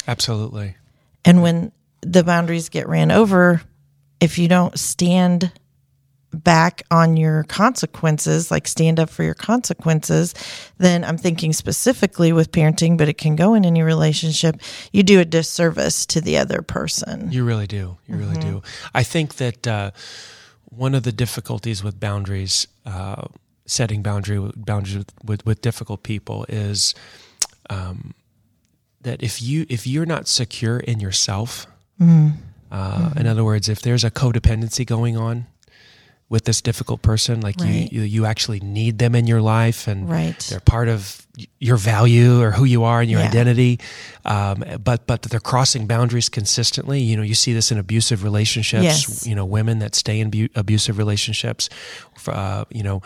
Absolutely. 0.08 0.78
And 1.26 1.42
when 1.42 1.74
the 2.02 2.24
boundaries 2.24 2.70
get 2.70 2.88
ran 2.88 3.12
over, 3.12 3.62
if 4.22 4.38
you 4.38 4.48
don't 4.48 4.78
stand 4.80 5.52
back 6.34 6.82
on 6.90 7.18
your 7.18 7.44
consequences, 7.44 8.50
like 8.50 8.66
stand 8.66 9.00
up 9.02 9.10
for 9.10 9.24
your 9.24 9.34
consequences, 9.34 10.34
then 10.78 11.04
I'm 11.04 11.18
thinking 11.18 11.52
specifically 11.52 12.32
with 12.32 12.54
parenting, 12.54 12.98
but 12.98 13.10
it 13.10 13.18
can 13.18 13.36
go 13.36 13.54
in 13.54 13.66
any 13.66 13.82
relationship, 13.82 14.56
you 14.94 15.04
do 15.04 15.20
a 15.20 15.26
disservice 15.26 16.06
to 16.06 16.22
the 16.22 16.38
other 16.38 16.62
person. 16.62 17.30
You 17.34 17.44
really 17.44 17.68
do. 17.68 17.98
You 18.08 18.16
really 18.16 18.38
Mm-hmm. 18.38 18.50
do. 18.60 18.62
I 18.94 19.04
think 19.04 19.36
that 19.36 19.68
uh, 19.68 19.92
one 20.70 20.96
of 20.96 21.04
the 21.04 21.12
difficulties 21.12 21.84
with 21.84 22.00
boundaries, 22.00 22.66
uh, 22.86 23.28
setting 23.66 24.02
boundary 24.02 24.52
boundaries 24.56 25.00
with, 25.00 25.14
with, 25.26 25.46
with 25.46 25.62
difficult 25.62 26.04
people, 26.04 26.46
is 26.48 26.96
um, 27.70 28.14
that 29.02 29.22
if 29.22 29.42
you 29.42 29.66
if 29.68 29.86
you're 29.86 30.06
not 30.06 30.28
secure 30.30 30.80
in 30.80 31.00
yourself, 31.02 31.68
Mm. 32.00 32.34
Uh, 32.72 33.12
in 33.18 33.28
other 33.28 33.44
words, 33.44 33.68
if 33.70 33.82
there's 33.82 34.04
a 34.04 34.12
codependency 34.12 34.86
going 34.86 35.18
on 35.18 35.46
with 36.30 36.46
this 36.46 36.62
difficult 36.62 37.02
person, 37.02 37.42
like 37.42 37.60
Right. 37.60 37.92
you, 37.92 38.02
you 38.02 38.22
you 38.22 38.26
actually 38.26 38.60
need 38.62 38.98
them 39.00 39.16
in 39.16 39.28
your 39.28 39.42
life, 39.42 39.88
and 39.88 40.10
Right. 40.10 40.40
they're 40.50 40.62
part 40.62 40.88
of 40.88 41.28
your 41.60 41.78
value 41.78 42.42
or 42.42 42.52
who 42.52 42.66
you 42.66 42.84
are 42.84 43.02
and 43.02 43.10
your 43.10 43.20
Yeah. 43.22 43.28
identity. 43.30 43.80
Um, 44.26 44.64
but 44.84 45.08
but 45.08 45.22
they're 45.24 45.40
crossing 45.40 45.88
boundaries 45.88 46.30
consistently. 46.30 47.00
You 47.02 47.16
know, 47.18 47.24
you 47.24 47.36
see 47.36 47.54
this 47.54 47.72
in 47.72 47.78
abusive 47.78 48.24
relationships. 48.24 48.84
Yes. 48.84 49.28
You 49.28 49.36
know, 49.36 49.46
women 49.46 49.80
that 49.80 49.96
stay 49.96 50.20
in 50.20 50.30
bu- 50.30 50.50
abusive 50.56 50.98
relationships. 50.98 51.70
Uh, 52.28 52.66
you 52.70 52.84
know, 52.84 53.02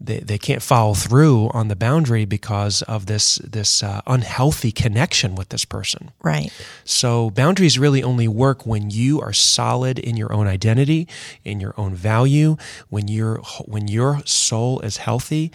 they, 0.00 0.20
they 0.20 0.38
can't 0.38 0.62
follow 0.62 0.94
through 0.94 1.48
on 1.54 1.68
the 1.68 1.74
boundary 1.74 2.24
because 2.26 2.82
of 2.82 3.06
this 3.06 3.36
this 3.36 3.82
uh, 3.82 4.00
unhealthy 4.06 4.70
connection 4.70 5.34
with 5.34 5.48
this 5.48 5.64
person. 5.64 6.10
Right. 6.22 6.52
So 6.84 7.30
boundaries 7.30 7.78
really 7.78 8.02
only 8.02 8.28
work 8.28 8.64
when 8.66 8.90
you 8.90 9.20
are 9.20 9.32
solid 9.32 9.98
in 9.98 10.16
your 10.16 10.32
own 10.32 10.46
identity, 10.46 11.08
in 11.44 11.58
your 11.60 11.74
own 11.76 11.94
value, 11.96 12.56
when 12.90 13.08
your 13.08 13.40
when 13.64 13.88
your 13.88 14.20
soul 14.24 14.80
is 14.80 14.98
healthy. 14.98 15.50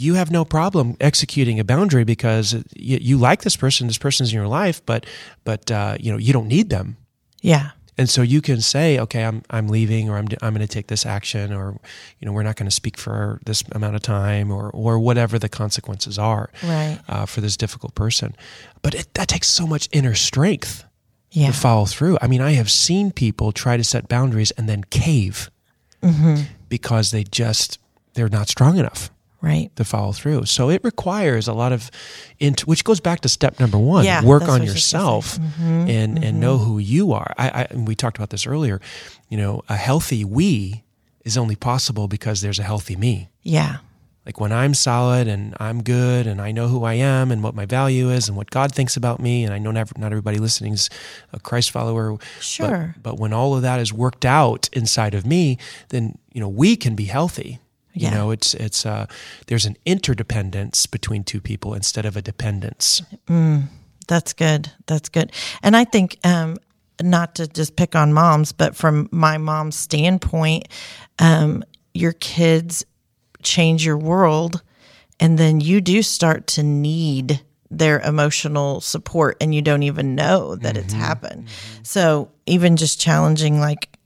You 0.00 0.14
have 0.14 0.30
no 0.30 0.44
problem 0.44 0.96
executing 1.00 1.58
a 1.58 1.64
boundary 1.64 2.04
because 2.04 2.52
you, 2.76 2.98
you 3.00 3.18
like 3.18 3.42
this 3.42 3.56
person. 3.56 3.86
This 3.88 3.98
person's 3.98 4.30
in 4.32 4.36
your 4.38 4.46
life, 4.46 4.80
but 4.86 5.06
but 5.44 5.70
uh, 5.70 5.96
you 5.98 6.12
know 6.12 6.18
you 6.18 6.32
don't 6.32 6.48
need 6.48 6.70
them. 6.70 6.96
Yeah. 7.42 7.70
And 8.00 8.08
so 8.08 8.22
you 8.22 8.40
can 8.40 8.60
say, 8.60 9.00
okay, 9.00 9.24
I'm 9.24 9.42
I'm 9.50 9.66
leaving, 9.66 10.08
or 10.08 10.16
I'm 10.18 10.28
I'm 10.40 10.54
going 10.54 10.64
to 10.66 10.72
take 10.72 10.86
this 10.86 11.04
action, 11.04 11.52
or 11.52 11.80
you 12.20 12.26
know, 12.26 12.32
we're 12.32 12.44
not 12.44 12.54
going 12.54 12.68
to 12.70 12.74
speak 12.74 12.96
for 12.96 13.40
this 13.44 13.64
amount 13.72 13.96
of 13.96 14.02
time, 14.02 14.52
or 14.52 14.70
or 14.70 15.00
whatever 15.00 15.36
the 15.36 15.48
consequences 15.48 16.16
are 16.16 16.50
Right. 16.62 17.00
uh, 17.08 17.26
for 17.26 17.40
this 17.40 17.56
difficult 17.56 17.96
person. 17.96 18.36
But 18.82 18.94
it, 18.94 19.14
that 19.14 19.26
takes 19.26 19.48
so 19.48 19.66
much 19.66 19.88
inner 19.90 20.14
strength 20.14 20.84
Yeah. 21.32 21.48
to 21.50 21.52
follow 21.52 21.86
through. 21.86 22.18
I 22.22 22.28
mean, 22.28 22.40
I 22.40 22.52
have 22.52 22.70
seen 22.70 23.10
people 23.10 23.50
try 23.50 23.76
to 23.76 23.82
set 23.84 24.06
boundaries 24.08 24.52
and 24.52 24.68
then 24.68 24.84
cave 24.90 25.50
Mm-hmm. 26.02 26.42
because 26.68 27.10
they 27.10 27.24
just 27.24 27.80
they're 28.14 28.28
not 28.28 28.48
strong 28.48 28.78
enough 28.78 29.10
Right. 29.40 29.74
to 29.76 29.84
follow 29.84 30.10
through. 30.12 30.46
So 30.46 30.68
it 30.68 30.82
requires 30.82 31.46
a 31.46 31.52
lot 31.52 31.72
of, 31.72 31.90
int- 32.40 32.66
which 32.66 32.82
goes 32.82 32.98
back 32.98 33.20
to 33.20 33.28
step 33.28 33.60
number 33.60 33.78
one: 33.78 34.04
Yeah, 34.04 34.24
work 34.24 34.42
on 34.42 34.48
what 34.48 34.60
I 34.60 34.64
was 34.64 34.74
just 34.74 34.92
gonna 34.92 35.04
yourself. 35.04 35.38
Mm-hmm, 35.38 35.88
and 35.90 36.24
and 36.24 36.40
know 36.40 36.58
who 36.58 36.78
you 36.78 37.12
are. 37.12 37.32
I, 37.38 37.48
I 37.48 37.62
and 37.70 37.86
we 37.86 37.94
talked 37.94 38.16
about 38.16 38.30
this 38.30 38.46
earlier. 38.46 38.80
You 39.28 39.38
know, 39.38 39.62
a 39.68 39.76
healthy 39.76 40.24
we 40.24 40.82
is 41.24 41.36
only 41.38 41.54
possible 41.56 42.08
because 42.08 42.40
there's 42.40 42.58
a 42.58 42.62
healthy 42.64 42.96
me. 42.96 43.28
Yeah. 43.42 43.76
Like 44.26 44.40
when 44.40 44.52
I'm 44.52 44.74
solid 44.74 45.26
and 45.26 45.54
I'm 45.58 45.82
good 45.82 46.26
and 46.26 46.40
I 46.42 46.52
know 46.52 46.68
who 46.68 46.84
I 46.84 46.94
am 46.94 47.30
and 47.32 47.42
what 47.42 47.54
my 47.54 47.64
value 47.64 48.10
is 48.10 48.28
and 48.28 48.36
what 48.36 48.50
God 48.50 48.74
thinks 48.74 48.94
about 48.96 49.20
me, 49.20 49.44
and 49.44 49.54
I 49.54 49.58
know 49.58 49.70
not, 49.70 49.96
not 49.96 50.12
everybody 50.12 50.38
listening 50.38 50.74
is 50.74 50.90
a 51.32 51.40
Christ 51.40 51.70
follower. 51.70 52.18
Sure. 52.38 52.94
But, 52.96 53.02
but 53.12 53.18
when 53.20 53.32
all 53.32 53.54
of 53.54 53.62
that 53.62 53.80
is 53.80 53.90
worked 53.90 54.26
out 54.26 54.68
inside 54.74 55.14
of 55.14 55.24
me, 55.24 55.56
then 55.88 56.18
you 56.32 56.40
know 56.42 56.48
we 56.48 56.76
can 56.76 56.94
be 56.94 57.04
healthy. 57.06 57.58
Yeah. 57.98 58.10
You 58.10 58.14
know, 58.14 58.30
it's 58.30 58.54
it's 58.54 58.86
uh, 58.86 59.06
there's 59.48 59.66
an 59.66 59.76
interdependence 59.84 60.86
between 60.86 61.24
two 61.24 61.40
people 61.40 61.74
instead 61.74 62.06
of 62.06 62.16
a 62.16 62.22
dependence. 62.22 63.02
That's 64.06 64.32
good. 64.32 64.72
That's 64.86 65.08
good. 65.08 65.32
And 65.62 65.76
I 65.76 65.84
think, 65.84 66.18
um, 66.24 66.56
not 67.02 67.34
to 67.36 67.46
just 67.46 67.76
pick 67.76 67.94
on 67.94 68.12
moms, 68.12 68.52
but 68.52 68.74
from 68.74 69.08
my 69.12 69.38
mom's 69.38 69.76
standpoint, 69.76 70.66
um, 71.18 71.62
your 71.94 72.12
kids 72.14 72.84
change 73.42 73.84
your 73.84 73.98
world, 73.98 74.62
and 75.20 75.38
then 75.38 75.60
you 75.60 75.80
do 75.80 76.02
start 76.02 76.46
to 76.48 76.62
need 76.62 77.42
their 77.70 78.00
emotional 78.00 78.80
support, 78.80 79.36
and 79.40 79.54
you 79.54 79.60
don't 79.60 79.82
even 79.82 80.14
know 80.14 80.56
that 80.56 80.76
it's 80.76 80.94
happened. 80.94 81.48
So, 81.82 82.30
even 82.46 82.76
just 82.76 82.98
challenging, 82.98 83.60
like, 83.60 83.97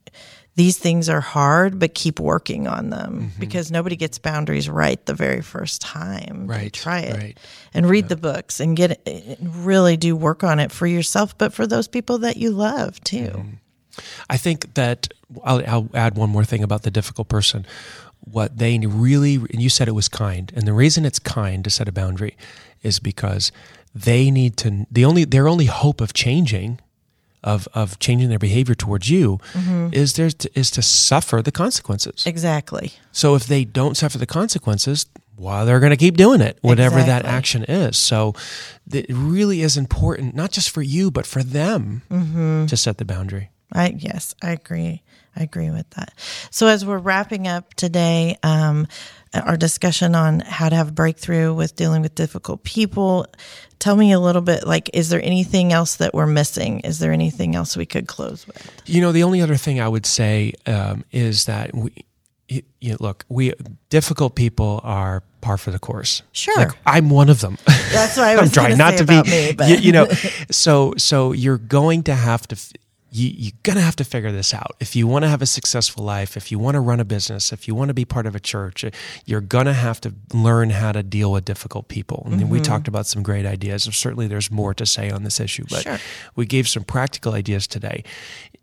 these 0.55 0.77
things 0.77 1.09
are 1.09 1.21
hard, 1.21 1.79
but 1.79 1.95
keep 1.95 2.21
working 2.21 2.67
on 2.67 2.91
them 2.91 3.31
mm-hmm. 3.31 3.41
because 3.41 3.71
nobody 3.71 3.97
gets 3.97 4.19
boundaries 4.19 4.69
right 4.69 5.05
the 5.07 5.15
very 5.15 5.41
first 5.41 5.81
time. 5.81 6.47
Right, 6.47 6.73
Try 6.73 7.01
it 7.01 7.17
right. 7.17 7.39
and 7.73 7.89
read 7.89 8.09
the 8.09 8.17
books 8.17 8.61
and 8.61 8.77
get 8.77 9.01
it, 9.07 9.39
and 9.39 9.65
really 9.65 9.97
do 9.97 10.15
work 10.15 10.45
on 10.45 10.61
it 10.61 10.71
for 10.71 10.87
yourself, 10.87 11.37
but 11.39 11.55
for 11.55 11.67
those 11.67 11.89
people 11.89 12.19
that 12.19 12.37
you 12.37 12.51
love 12.51 13.01
too. 13.01 13.29
Mm-hmm. 13.29 13.55
I 14.29 14.37
think 14.37 14.75
that 14.75 15.09
I'll, 15.45 15.63
I'll 15.67 15.89
add 15.95 16.17
one 16.17 16.31
more 16.31 16.45
thing 16.45 16.63
about 16.63 16.83
the 16.83 16.91
difficult 16.91 17.29
person. 17.29 17.67
What 18.21 18.59
they 18.59 18.79
really, 18.79 19.37
and 19.37 19.61
you 19.61 19.69
said 19.69 19.89
it 19.89 19.93
was 19.93 20.09
kind, 20.09 20.53
and 20.55 20.67
the 20.67 20.73
reason 20.73 21.05
it's 21.05 21.19
kind 21.19 21.65
to 21.65 21.71
set 21.71 21.89
a 21.89 21.93
boundary 21.93 22.37
is 22.83 22.99
because 23.01 23.51
they 23.95 24.31
need 24.31 24.57
to. 24.59 24.87
The 24.91 25.05
only 25.05 25.25
their 25.25 25.49
only 25.49 25.67
hope 25.67 26.01
of 26.01 26.13
changing, 26.13 26.79
of 27.45 27.69
of 27.75 27.99
changing 27.99 28.29
their 28.29 28.39
behavior 28.39 28.75
towards 28.75 29.11
you, 29.11 29.39
mm-hmm. 29.53 29.89
is 29.93 30.15
there 30.15 30.31
to, 30.31 30.59
is 30.59 30.71
to 30.73 30.83
suffer 30.83 31.43
the 31.43 31.53
consequences. 31.53 32.25
Exactly. 32.27 32.93
So 33.13 33.35
if 33.35 33.47
they 33.47 33.65
don't 33.65 33.97
suffer 33.97 34.19
the 34.19 34.27
consequences, 34.27 35.07
well, 35.37 35.67
they're 35.67 35.81
going 35.81 35.91
to 35.91 35.97
keep 35.97 36.17
doing 36.17 36.41
it, 36.41 36.59
whatever 36.61 37.03
that 37.03 37.25
action 37.25 37.65
is. 37.65 37.97
So 37.97 38.35
it 38.93 39.07
really 39.09 39.63
is 39.63 39.77
important, 39.77 40.35
not 40.35 40.53
just 40.53 40.71
for 40.71 40.83
you, 40.83 41.11
but 41.11 41.27
for 41.27 41.43
them 41.43 42.03
mm-hmm. 42.11 42.67
to 42.67 42.77
set 42.77 42.99
the 42.99 43.05
boundary. 43.05 43.51
I 43.73 43.95
yes, 43.99 44.35
I 44.43 44.53
agree. 44.53 45.03
I 45.37 45.43
agree 45.43 45.71
with 45.71 45.89
that. 45.91 46.13
So 46.51 46.67
as 46.67 46.85
we're 46.85 46.99
wrapping 46.99 47.49
up 47.49 47.75
today, 47.75 48.37
um, 48.43 48.87
our 49.35 49.57
discussion 49.57 50.15
on 50.15 50.41
how 50.41 50.69
to 50.69 50.77
have 50.77 50.89
a 50.89 50.93
breakthrough 50.93 51.55
with 51.55 51.75
dealing 51.75 52.03
with 52.03 52.15
difficult 52.15 52.65
people, 52.65 53.27
tell 53.79 53.97
me 53.97 54.13
a 54.13 54.21
little 54.21 54.43
bit. 54.43 54.67
Like, 54.67 54.91
is 54.93 55.09
there 55.09 55.23
anything 55.23 55.73
else 55.73 55.97
that 55.97 56.13
we're 56.13 56.27
missing? 56.27 56.81
Is 56.81 56.99
there 56.99 57.13
anything 57.13 57.55
else 57.55 57.77
we 57.77 57.87
could 57.87 58.07
close 58.07 58.47
with? 58.47 58.83
You 58.87 59.01
know, 59.01 59.11
the 59.13 59.23
only 59.23 59.41
other 59.41 59.57
thing 59.57 59.81
I 59.81 59.89
would 59.89 60.05
say 60.05 60.53
um, 60.67 61.05
is 61.13 61.47
that 61.47 61.75
we, 61.75 61.93
you, 62.49 62.63
you 62.81 62.97
look, 63.01 63.25
we 63.29 63.55
difficult 63.89 64.35
people 64.35 64.81
are 64.85 65.23
par 65.41 65.57
for 65.57 65.71
the 65.71 65.79
course. 65.79 66.23
Sure. 66.33 66.57
Like, 66.57 66.73
I'm 66.85 67.09
one 67.09 67.31
of 67.31 67.41
them. 67.41 67.57
That's 67.67 68.17
what 68.17 68.27
I 68.27 68.37
I'm 68.41 68.51
trying 68.51 68.77
not 68.77 68.99
to 68.99 69.05
be, 69.05 69.23
me, 69.23 69.55
you, 69.67 69.77
you 69.77 69.93
know, 69.93 70.07
so 70.51 70.95
so 70.99 71.33
you're 71.33 71.59
going 71.59 72.03
to 72.05 72.15
have 72.15 72.47
to. 72.49 72.57
You, 73.15 73.31
you're 73.37 73.59
gonna 73.63 73.83
have 73.83 73.97
to 73.97 74.05
figure 74.05 74.33
this 74.33 74.55
out 74.55 74.75
if 74.81 74.97
you 74.97 75.07
want 75.07 75.25
to 75.25 75.29
have 75.29 75.43
a 75.43 75.47
successful 75.47 76.03
life. 76.03 76.35
If 76.37 76.51
you 76.51 76.59
want 76.59 76.77
to 76.77 76.81
run 76.81 76.99
a 76.99 77.05
business, 77.05 77.53
if 77.53 77.69
you 77.69 77.75
want 77.75 77.89
to 77.89 77.95
be 77.95 78.07
part 78.07 78.27
of 78.27 78.35
a 78.35 78.41
church, 78.41 78.85
eh, 78.85 78.91
you're 79.27 79.43
gonna 79.43 79.75
have 79.75 80.01
to 80.01 80.15
learn 80.33 80.71
how 80.71 80.93
to 80.93 81.03
deal 81.03 81.31
with 81.31 81.45
difficult 81.45 81.89
people. 81.89 82.23
And 82.27 82.51
we 82.51 82.59
mm-hmm. 82.59 82.65
talked 82.65 82.89
about 82.89 83.07
some 83.07 83.23
great 83.23 83.45
ideas. 83.45 83.83
Certainly, 83.85 84.29
there's 84.29 84.51
more 84.51 84.73
to 84.75 84.87
say 84.87 85.11
on 85.11 85.25
this 85.25 85.39
issue, 85.41 85.65
but 85.69 85.83
Sure. 85.83 85.99
we 86.37 86.47
gave 86.47 86.67
some 86.67 86.85
practical 86.85 87.35
ideas 87.35 87.67
today. 87.67 88.03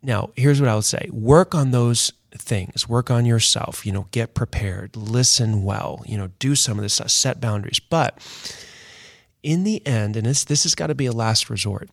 Now, 0.01 0.31
here's 0.35 0.59
what 0.59 0.69
I 0.69 0.75
would 0.75 0.85
say: 0.85 1.07
work 1.11 1.53
on 1.53 1.71
those 1.71 2.11
things. 2.33 2.87
Work 2.89 3.11
on 3.11 3.25
yourself. 3.25 3.85
You 3.85 3.91
know, 3.91 4.07
get 4.11 4.33
prepared. 4.33 4.95
Listen 4.95 5.63
well. 5.63 6.03
You 6.05 6.17
know, 6.17 6.29
do 6.39 6.55
some 6.55 6.77
of 6.77 6.83
this 6.83 6.95
stuff. 6.95 7.11
Set 7.11 7.39
boundaries, 7.39 7.79
but 7.79 8.17
in 9.43 9.63
the 9.63 9.85
end, 9.85 10.15
and 10.15 10.25
this 10.25 10.43
this 10.43 10.63
has 10.63 10.75
got 10.75 10.87
to 10.87 10.95
be 10.95 11.05
a 11.05 11.11
last 11.11 11.49
resort. 11.49 11.89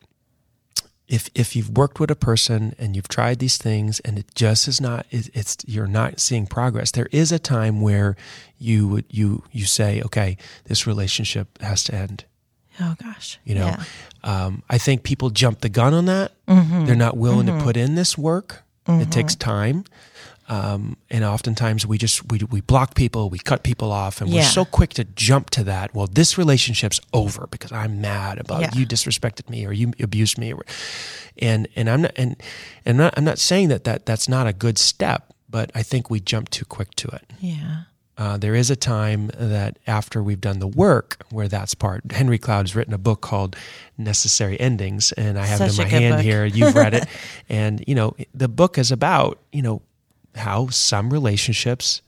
If 1.08 1.30
if 1.34 1.54
you've 1.54 1.76
worked 1.76 2.00
with 2.00 2.10
a 2.10 2.16
person 2.16 2.74
and 2.78 2.96
you've 2.96 3.08
tried 3.08 3.38
these 3.38 3.58
things 3.58 4.00
and 4.00 4.18
it 4.18 4.34
just 4.34 4.66
is 4.66 4.80
not 4.80 5.06
it, 5.10 5.30
it's 5.34 5.56
you're 5.66 5.86
not 5.86 6.18
seeing 6.20 6.46
progress, 6.46 6.90
there 6.90 7.08
is 7.12 7.30
a 7.30 7.38
time 7.38 7.80
where 7.80 8.16
you 8.58 8.88
would 8.88 9.04
you 9.08 9.44
you 9.52 9.66
say, 9.66 10.02
okay, 10.02 10.36
this 10.64 10.86
relationship 10.86 11.60
has 11.62 11.84
to 11.84 11.94
end. 11.94 12.24
Oh 12.80 12.94
gosh, 13.02 13.38
You 13.44 13.54
know, 13.54 13.66
Yeah. 13.66 13.84
um, 14.22 14.62
I 14.68 14.78
think 14.78 15.02
people 15.02 15.30
jump 15.30 15.60
the 15.60 15.68
gun 15.68 15.94
on 15.94 16.04
that. 16.06 16.32
Mm-hmm. 16.46 16.84
They're 16.84 16.94
not 16.96 17.16
willing 17.16 17.46
to 17.46 17.52
mm-hmm. 17.52 17.64
put 17.64 17.76
in 17.76 17.94
this 17.94 18.18
work. 18.18 18.64
It 18.88 19.10
takes 19.10 19.34
mm-hmm. 19.34 19.50
time. 19.50 19.84
Um, 20.48 20.96
and 21.10 21.24
oftentimes 21.24 21.86
we 21.86 21.98
just 21.98 22.30
we, 22.30 22.38
we 22.50 22.60
block 22.60 22.94
people, 22.94 23.28
we 23.30 23.38
cut 23.38 23.62
people 23.64 23.90
off, 23.90 24.20
and 24.20 24.32
we're 24.32 24.42
so 24.44 24.64
quick 24.64 24.90
to 24.94 25.04
jump 25.04 25.50
to 25.50 25.64
that. 25.64 25.94
Well, 25.94 26.06
this 26.06 26.38
relationship's 26.38 27.00
over 27.12 27.48
because 27.50 27.72
I'm 27.72 28.00
mad 28.00 28.38
about 28.38 28.60
Yeah. 28.60 28.70
you 28.74 28.86
disrespected 28.86 29.50
me 29.50 29.66
or 29.66 29.72
you 29.72 29.92
abused 30.00 30.38
me, 30.38 30.52
or, 30.52 30.64
and 31.38 31.66
and 31.74 31.90
I'm 31.90 32.02
not 32.02 32.12
and 32.16 32.36
and 32.84 32.98
not, 32.98 33.14
I'm 33.16 33.24
not 33.24 33.38
saying 33.38 33.68
that 33.70 33.84
that 33.84 34.06
that's 34.06 34.28
not 34.28 34.46
a 34.46 34.52
good 34.52 34.78
step, 34.78 35.32
but 35.50 35.70
I 35.74 35.82
think 35.82 36.10
we 36.10 36.20
jump 36.20 36.48
too 36.50 36.64
quick 36.64 36.94
to 36.96 37.08
it. 37.08 37.24
yeah, 37.40 37.82
Uh, 38.16 38.36
there 38.38 38.54
is 38.54 38.70
a 38.70 38.76
time 38.76 39.30
that 39.36 39.78
after 39.86 40.22
we've 40.22 40.40
done 40.40 40.60
the 40.60 40.68
work 40.68 41.24
where 41.30 41.48
that's 41.48 41.74
part. 41.74 42.02
Henry 42.12 42.38
Cloud's 42.38 42.74
written 42.76 42.94
a 42.94 42.98
book 42.98 43.20
called 43.20 43.56
Necessary 43.98 44.58
Endings, 44.60 45.10
and 45.12 45.38
I 45.38 45.46
have 45.46 45.58
Such 45.58 45.70
it 45.70 45.78
in 45.78 45.84
my 45.84 45.88
hand 46.00 46.14
book. 46.16 46.22
here. 46.24 46.44
You've 46.44 46.74
read 46.76 46.94
it, 46.94 47.06
and 47.48 47.82
you 47.88 47.94
know 47.96 48.14
the 48.32 48.48
book 48.48 48.78
is 48.78 48.92
about 48.92 49.38
you 49.52 49.62
know 49.62 49.82
how 50.36 50.68
some 50.68 51.12
relationships 51.12 52.02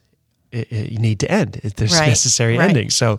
i 0.55 0.64
i 0.73 0.75
you 0.93 0.99
need 0.99 1.19
to 1.21 1.31
end. 1.31 1.61
There's 1.77 1.93
Right, 1.93 2.09
necessary 2.09 2.57
right. 2.57 2.71
endings. 2.71 2.95
So, 2.97 3.19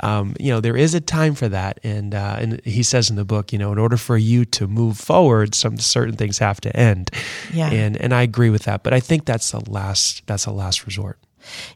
um, 0.00 0.34
you 0.40 0.50
know, 0.50 0.60
there 0.60 0.76
is 0.78 0.94
a 0.94 1.00
time 1.00 1.34
for 1.34 1.48
that, 1.48 1.78
and 1.84 2.14
uh, 2.14 2.36
and 2.40 2.60
he 2.64 2.82
says 2.82 3.10
in 3.10 3.16
the 3.16 3.24
book, 3.24 3.52
you 3.52 3.58
know, 3.58 3.70
in 3.72 3.78
order 3.78 3.98
for 3.98 4.16
you 4.16 4.44
to 4.46 4.66
move 4.66 4.96
forward, 4.96 5.54
some 5.54 5.76
certain 5.78 6.16
things 6.16 6.38
have 6.38 6.58
to 6.62 6.70
end. 6.74 7.10
Yeah. 7.52 7.70
and 7.70 7.96
and 7.98 8.14
I 8.14 8.22
agree 8.22 8.50
with 8.50 8.62
that. 8.64 8.82
But 8.82 8.92
I 8.94 9.00
think 9.00 9.24
that's 9.26 9.50
the 9.50 9.60
last 9.70 10.26
that's 10.26 10.46
a 10.46 10.52
last 10.52 10.86
resort. 10.86 11.18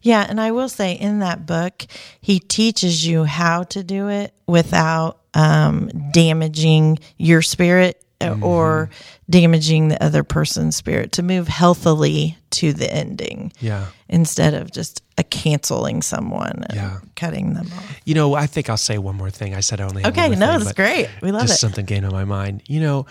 yeah. 0.02 0.26
And 0.28 0.40
I 0.40 0.52
will 0.52 0.68
say, 0.70 0.92
in 0.94 1.18
that 1.20 1.44
book, 1.46 1.86
he 2.20 2.38
teaches 2.40 3.06
you 3.06 3.24
how 3.24 3.64
to 3.64 3.82
do 3.84 4.08
it 4.08 4.32
without 4.46 5.18
um, 5.34 5.90
damaging 6.12 6.98
your 7.18 7.42
spirit 7.42 8.00
uh, 8.24 8.36
or 8.46 8.90
damaging 9.30 9.88
the 9.88 10.02
other 10.02 10.22
person's 10.24 10.76
spirit 10.76 11.12
to 11.12 11.22
move 11.22 11.48
healthily 11.48 12.36
to 12.50 12.72
the 12.72 12.92
ending 12.92 13.52
Yeah. 13.60 13.86
instead 14.08 14.54
of 14.54 14.70
just 14.72 15.02
uh, 15.18 15.22
canceling 15.30 16.02
someone 16.02 16.64
and 16.68 16.74
Yeah. 16.76 16.98
cutting 17.16 17.54
them 17.54 17.68
off. 17.76 18.00
You 18.04 18.14
know, 18.14 18.34
I 18.34 18.46
think 18.46 18.68
I'll 18.70 18.76
say 18.76 18.98
one 18.98 19.16
more 19.16 19.30
thing. 19.30 19.54
I 19.54 19.60
said 19.60 19.80
I 19.80 19.84
only 19.84 20.02
have 20.02 20.12
Okay, 20.12 20.28
one 20.28 20.38
no, 20.38 20.58
that's 20.58 20.72
great. 20.72 21.08
We 21.22 21.32
love 21.32 21.42
just 21.42 21.54
it. 21.54 21.58
something 21.58 21.86
came 21.86 22.02
to 22.02 22.10
my 22.10 22.24
mind. 22.24 22.62
You 22.66 22.80
know, 22.80 23.06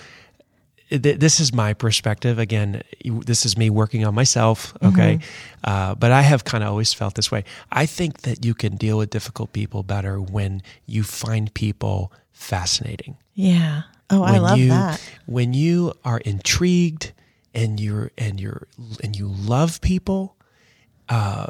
this 0.90 1.40
is 1.40 1.54
my 1.54 1.74
perspective. 1.74 2.38
Again, 2.38 2.84
this 3.04 3.46
is 3.46 3.58
me 3.58 3.70
working 3.72 4.06
on 4.06 4.14
myself. 4.14 4.74
Okay, 4.84 5.16
Mm-hmm. 5.18 5.70
uh, 5.72 5.96
but 5.96 6.12
I 6.12 6.22
have 6.22 6.44
kind 6.44 6.64
of 6.64 6.70
always 6.70 6.94
felt 6.94 7.16
this 7.16 7.32
way. 7.32 7.44
I 7.72 7.86
think 7.88 8.22
that 8.22 8.46
you 8.46 8.54
can 8.54 8.76
deal 8.76 8.98
with 9.00 9.10
difficult 9.10 9.54
people 9.54 9.82
better 9.82 10.22
when 10.22 10.62
you 10.86 11.04
find 11.04 11.52
people 11.54 12.12
fascinating. 12.32 13.18
Yeah. 13.34 13.84
Oh, 14.10 14.22
I 14.24 14.34
When 14.34 14.42
love 14.42 14.58
you, 14.60 14.70
that. 14.70 15.02
When 15.26 15.54
you 15.54 15.94
are 16.04 16.20
intrigued 16.20 17.14
and 17.54 17.80
you're 17.80 18.12
and 18.18 18.40
you're 18.40 18.68
and 19.04 19.16
you 19.16 19.28
love 19.28 19.82
people, 19.82 20.36
uh, 21.10 21.48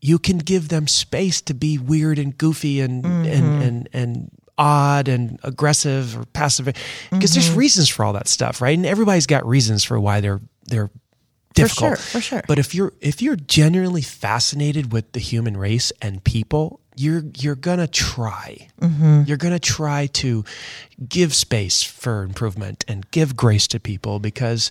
you 0.00 0.18
can 0.18 0.38
give 0.38 0.68
them 0.68 0.86
space 0.86 1.40
to 1.42 1.54
be 1.54 1.78
weird 1.78 2.18
and 2.18 2.36
goofy 2.36 2.80
and 2.80 3.02
Mm-hmm. 3.04 3.24
and, 3.26 3.62
and 3.62 3.88
and 3.92 4.30
odd 4.58 5.08
and 5.08 5.38
aggressive 5.42 6.16
or 6.16 6.24
passive 6.26 6.66
because 7.10 7.34
there's 7.34 7.48
Mm-hmm. 7.48 7.58
reasons 7.58 7.88
for 7.88 8.04
all 8.04 8.12
that 8.14 8.28
stuff, 8.28 8.60
right? 8.62 8.76
And 8.76 8.86
everybody's 8.86 9.26
got 9.26 9.46
reasons 9.46 9.84
for 9.84 9.98
why 10.00 10.20
they're 10.20 10.40
they're 10.66 10.90
difficult. 11.54 11.90
sure, 11.90 11.96
for 11.96 12.20
sure. 12.20 12.42
But 12.46 12.58
if 12.58 12.74
you're 12.74 12.92
if 13.00 13.20
you're 13.22 13.36
genuinely 13.36 14.02
fascinated 14.02 14.92
with 14.92 15.12
the 15.12 15.20
human 15.20 15.56
race 15.56 15.92
and 16.02 16.22
people, 16.22 16.80
you're 16.96 17.22
you're 17.36 17.54
gonna 17.54 17.86
try. 17.86 18.68
Mm-hmm. 18.80 19.22
You're 19.26 19.36
gonna 19.36 19.58
try 19.58 20.06
to 20.06 20.44
give 21.08 21.34
space 21.34 21.82
for 21.82 22.22
improvement 22.22 22.84
and 22.88 23.08
give 23.10 23.36
grace 23.36 23.66
to 23.68 23.80
people 23.80 24.18
because 24.18 24.70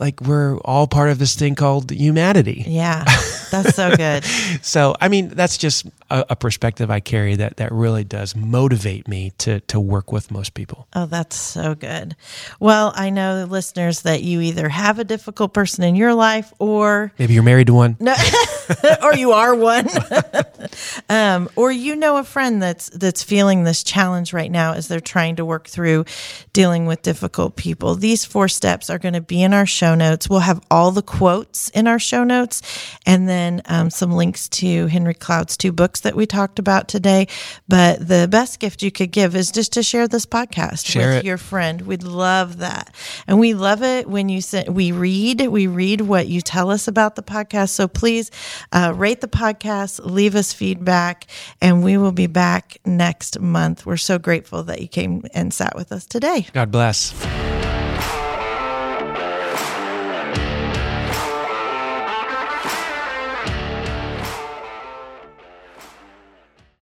like 0.00 0.20
we're 0.20 0.58
all 0.58 0.86
part 0.86 1.10
of 1.10 1.18
this 1.18 1.34
thing 1.34 1.54
called 1.54 1.90
humanity. 1.90 2.64
Yeah, 2.66 3.04
that's 3.50 3.74
so 3.74 3.94
good. 3.96 4.24
so, 4.62 4.94
I 5.00 5.08
mean, 5.08 5.28
that's 5.28 5.56
just 5.58 5.86
a, 6.10 6.26
a, 6.30 6.36
perspective 6.36 6.90
I 6.90 7.00
carry 7.00 7.36
that 7.36 7.56
that 7.58 7.72
really 7.72 8.04
does 8.04 8.34
motivate 8.36 9.08
me 9.08 9.32
to 9.38 9.60
to 9.60 9.80
work 9.80 10.12
with 10.12 10.30
most 10.30 10.54
people. 10.54 10.86
Oh, 10.94 11.06
that's 11.06 11.36
so 11.36 11.74
good. 11.74 12.16
Well, 12.60 12.92
I 12.94 13.10
know 13.10 13.46
listeners 13.48 14.02
that 14.02 14.22
you 14.22 14.40
either 14.40 14.68
have 14.68 14.98
a 14.98 15.04
difficult 15.04 15.52
person 15.52 15.84
in 15.84 15.94
your 15.94 16.14
life 16.14 16.52
or 16.58 17.12
maybe 17.18 17.34
you're 17.34 17.42
married 17.42 17.68
to 17.68 17.74
one. 17.74 17.96
No, 18.00 18.14
or 19.02 19.14
you 19.14 19.32
are 19.32 19.54
one. 19.54 19.88
um, 21.08 21.48
or 21.56 21.70
you 21.70 21.96
know 21.96 22.16
a 22.18 22.24
friend 22.24 22.62
that's 22.62 22.88
that's 22.90 23.22
feeling 23.22 23.64
this 23.64 23.82
challenge 23.82 24.32
right 24.32 24.50
now 24.50 24.72
as 24.72 24.88
they're 24.88 25.00
trying 25.00 25.36
to 25.36 25.44
work 25.44 25.68
through 25.68 26.04
dealing 26.52 26.86
with 26.86 27.02
difficult 27.02 27.56
people. 27.56 27.94
These 27.94 28.24
four 28.24 28.48
steps 28.48 28.90
are 28.90 28.98
going 28.98 29.14
to 29.14 29.20
be 29.20 29.42
in 29.42 29.54
our 29.54 29.66
show 29.66 29.83
notes. 29.92 30.30
We'll 30.30 30.38
have 30.38 30.64
all 30.70 30.92
the 30.92 31.02
quotes 31.02 31.68
in 31.70 31.86
our 31.86 31.98
show 31.98 32.24
notes 32.24 32.62
and 33.04 33.28
then 33.28 33.60
um, 33.66 33.90
some 33.90 34.12
links 34.12 34.48
to 34.50 34.86
Henry 34.86 35.12
Cloud's 35.12 35.56
two 35.56 35.72
books 35.72 36.00
that 36.00 36.14
we 36.14 36.24
talked 36.24 36.58
about 36.58 36.88
today. 36.88 37.28
But 37.68 38.06
the 38.06 38.28
best 38.30 38.60
gift 38.60 38.82
you 38.82 38.90
could 38.92 39.10
give 39.10 39.36
is 39.36 39.50
just 39.50 39.74
to 39.74 39.82
share 39.82 40.08
this 40.08 40.24
podcast 40.24 40.86
share 40.86 41.08
with 41.08 41.18
it. 41.18 41.24
your 41.24 41.36
friend. 41.36 41.82
We'd 41.82 42.04
love 42.04 42.58
that. 42.58 42.94
And 43.26 43.38
we 43.38 43.52
love 43.52 43.82
it 43.82 44.08
when 44.08 44.28
you 44.28 44.40
say, 44.40 44.64
we 44.68 44.92
read, 44.92 45.40
we 45.48 45.66
read 45.66 46.00
what 46.00 46.28
you 46.28 46.40
tell 46.40 46.70
us 46.70 46.88
about 46.88 47.16
the 47.16 47.22
podcast. 47.22 47.70
So 47.70 47.88
please 47.88 48.30
uh, 48.72 48.94
rate 48.96 49.20
the 49.20 49.28
podcast, 49.28 50.00
leave 50.04 50.36
us 50.36 50.52
feedback, 50.52 51.26
and 51.60 51.82
we 51.82 51.98
will 51.98 52.12
be 52.12 52.28
back 52.28 52.78
next 52.86 53.40
month. 53.40 53.84
We're 53.84 53.96
so 53.96 54.18
grateful 54.18 54.62
that 54.64 54.80
you 54.80 54.88
came 54.88 55.24
and 55.34 55.52
sat 55.52 55.74
with 55.74 55.90
us 55.92 56.06
today. 56.06 56.46
God 56.52 56.70
bless. 56.70 57.12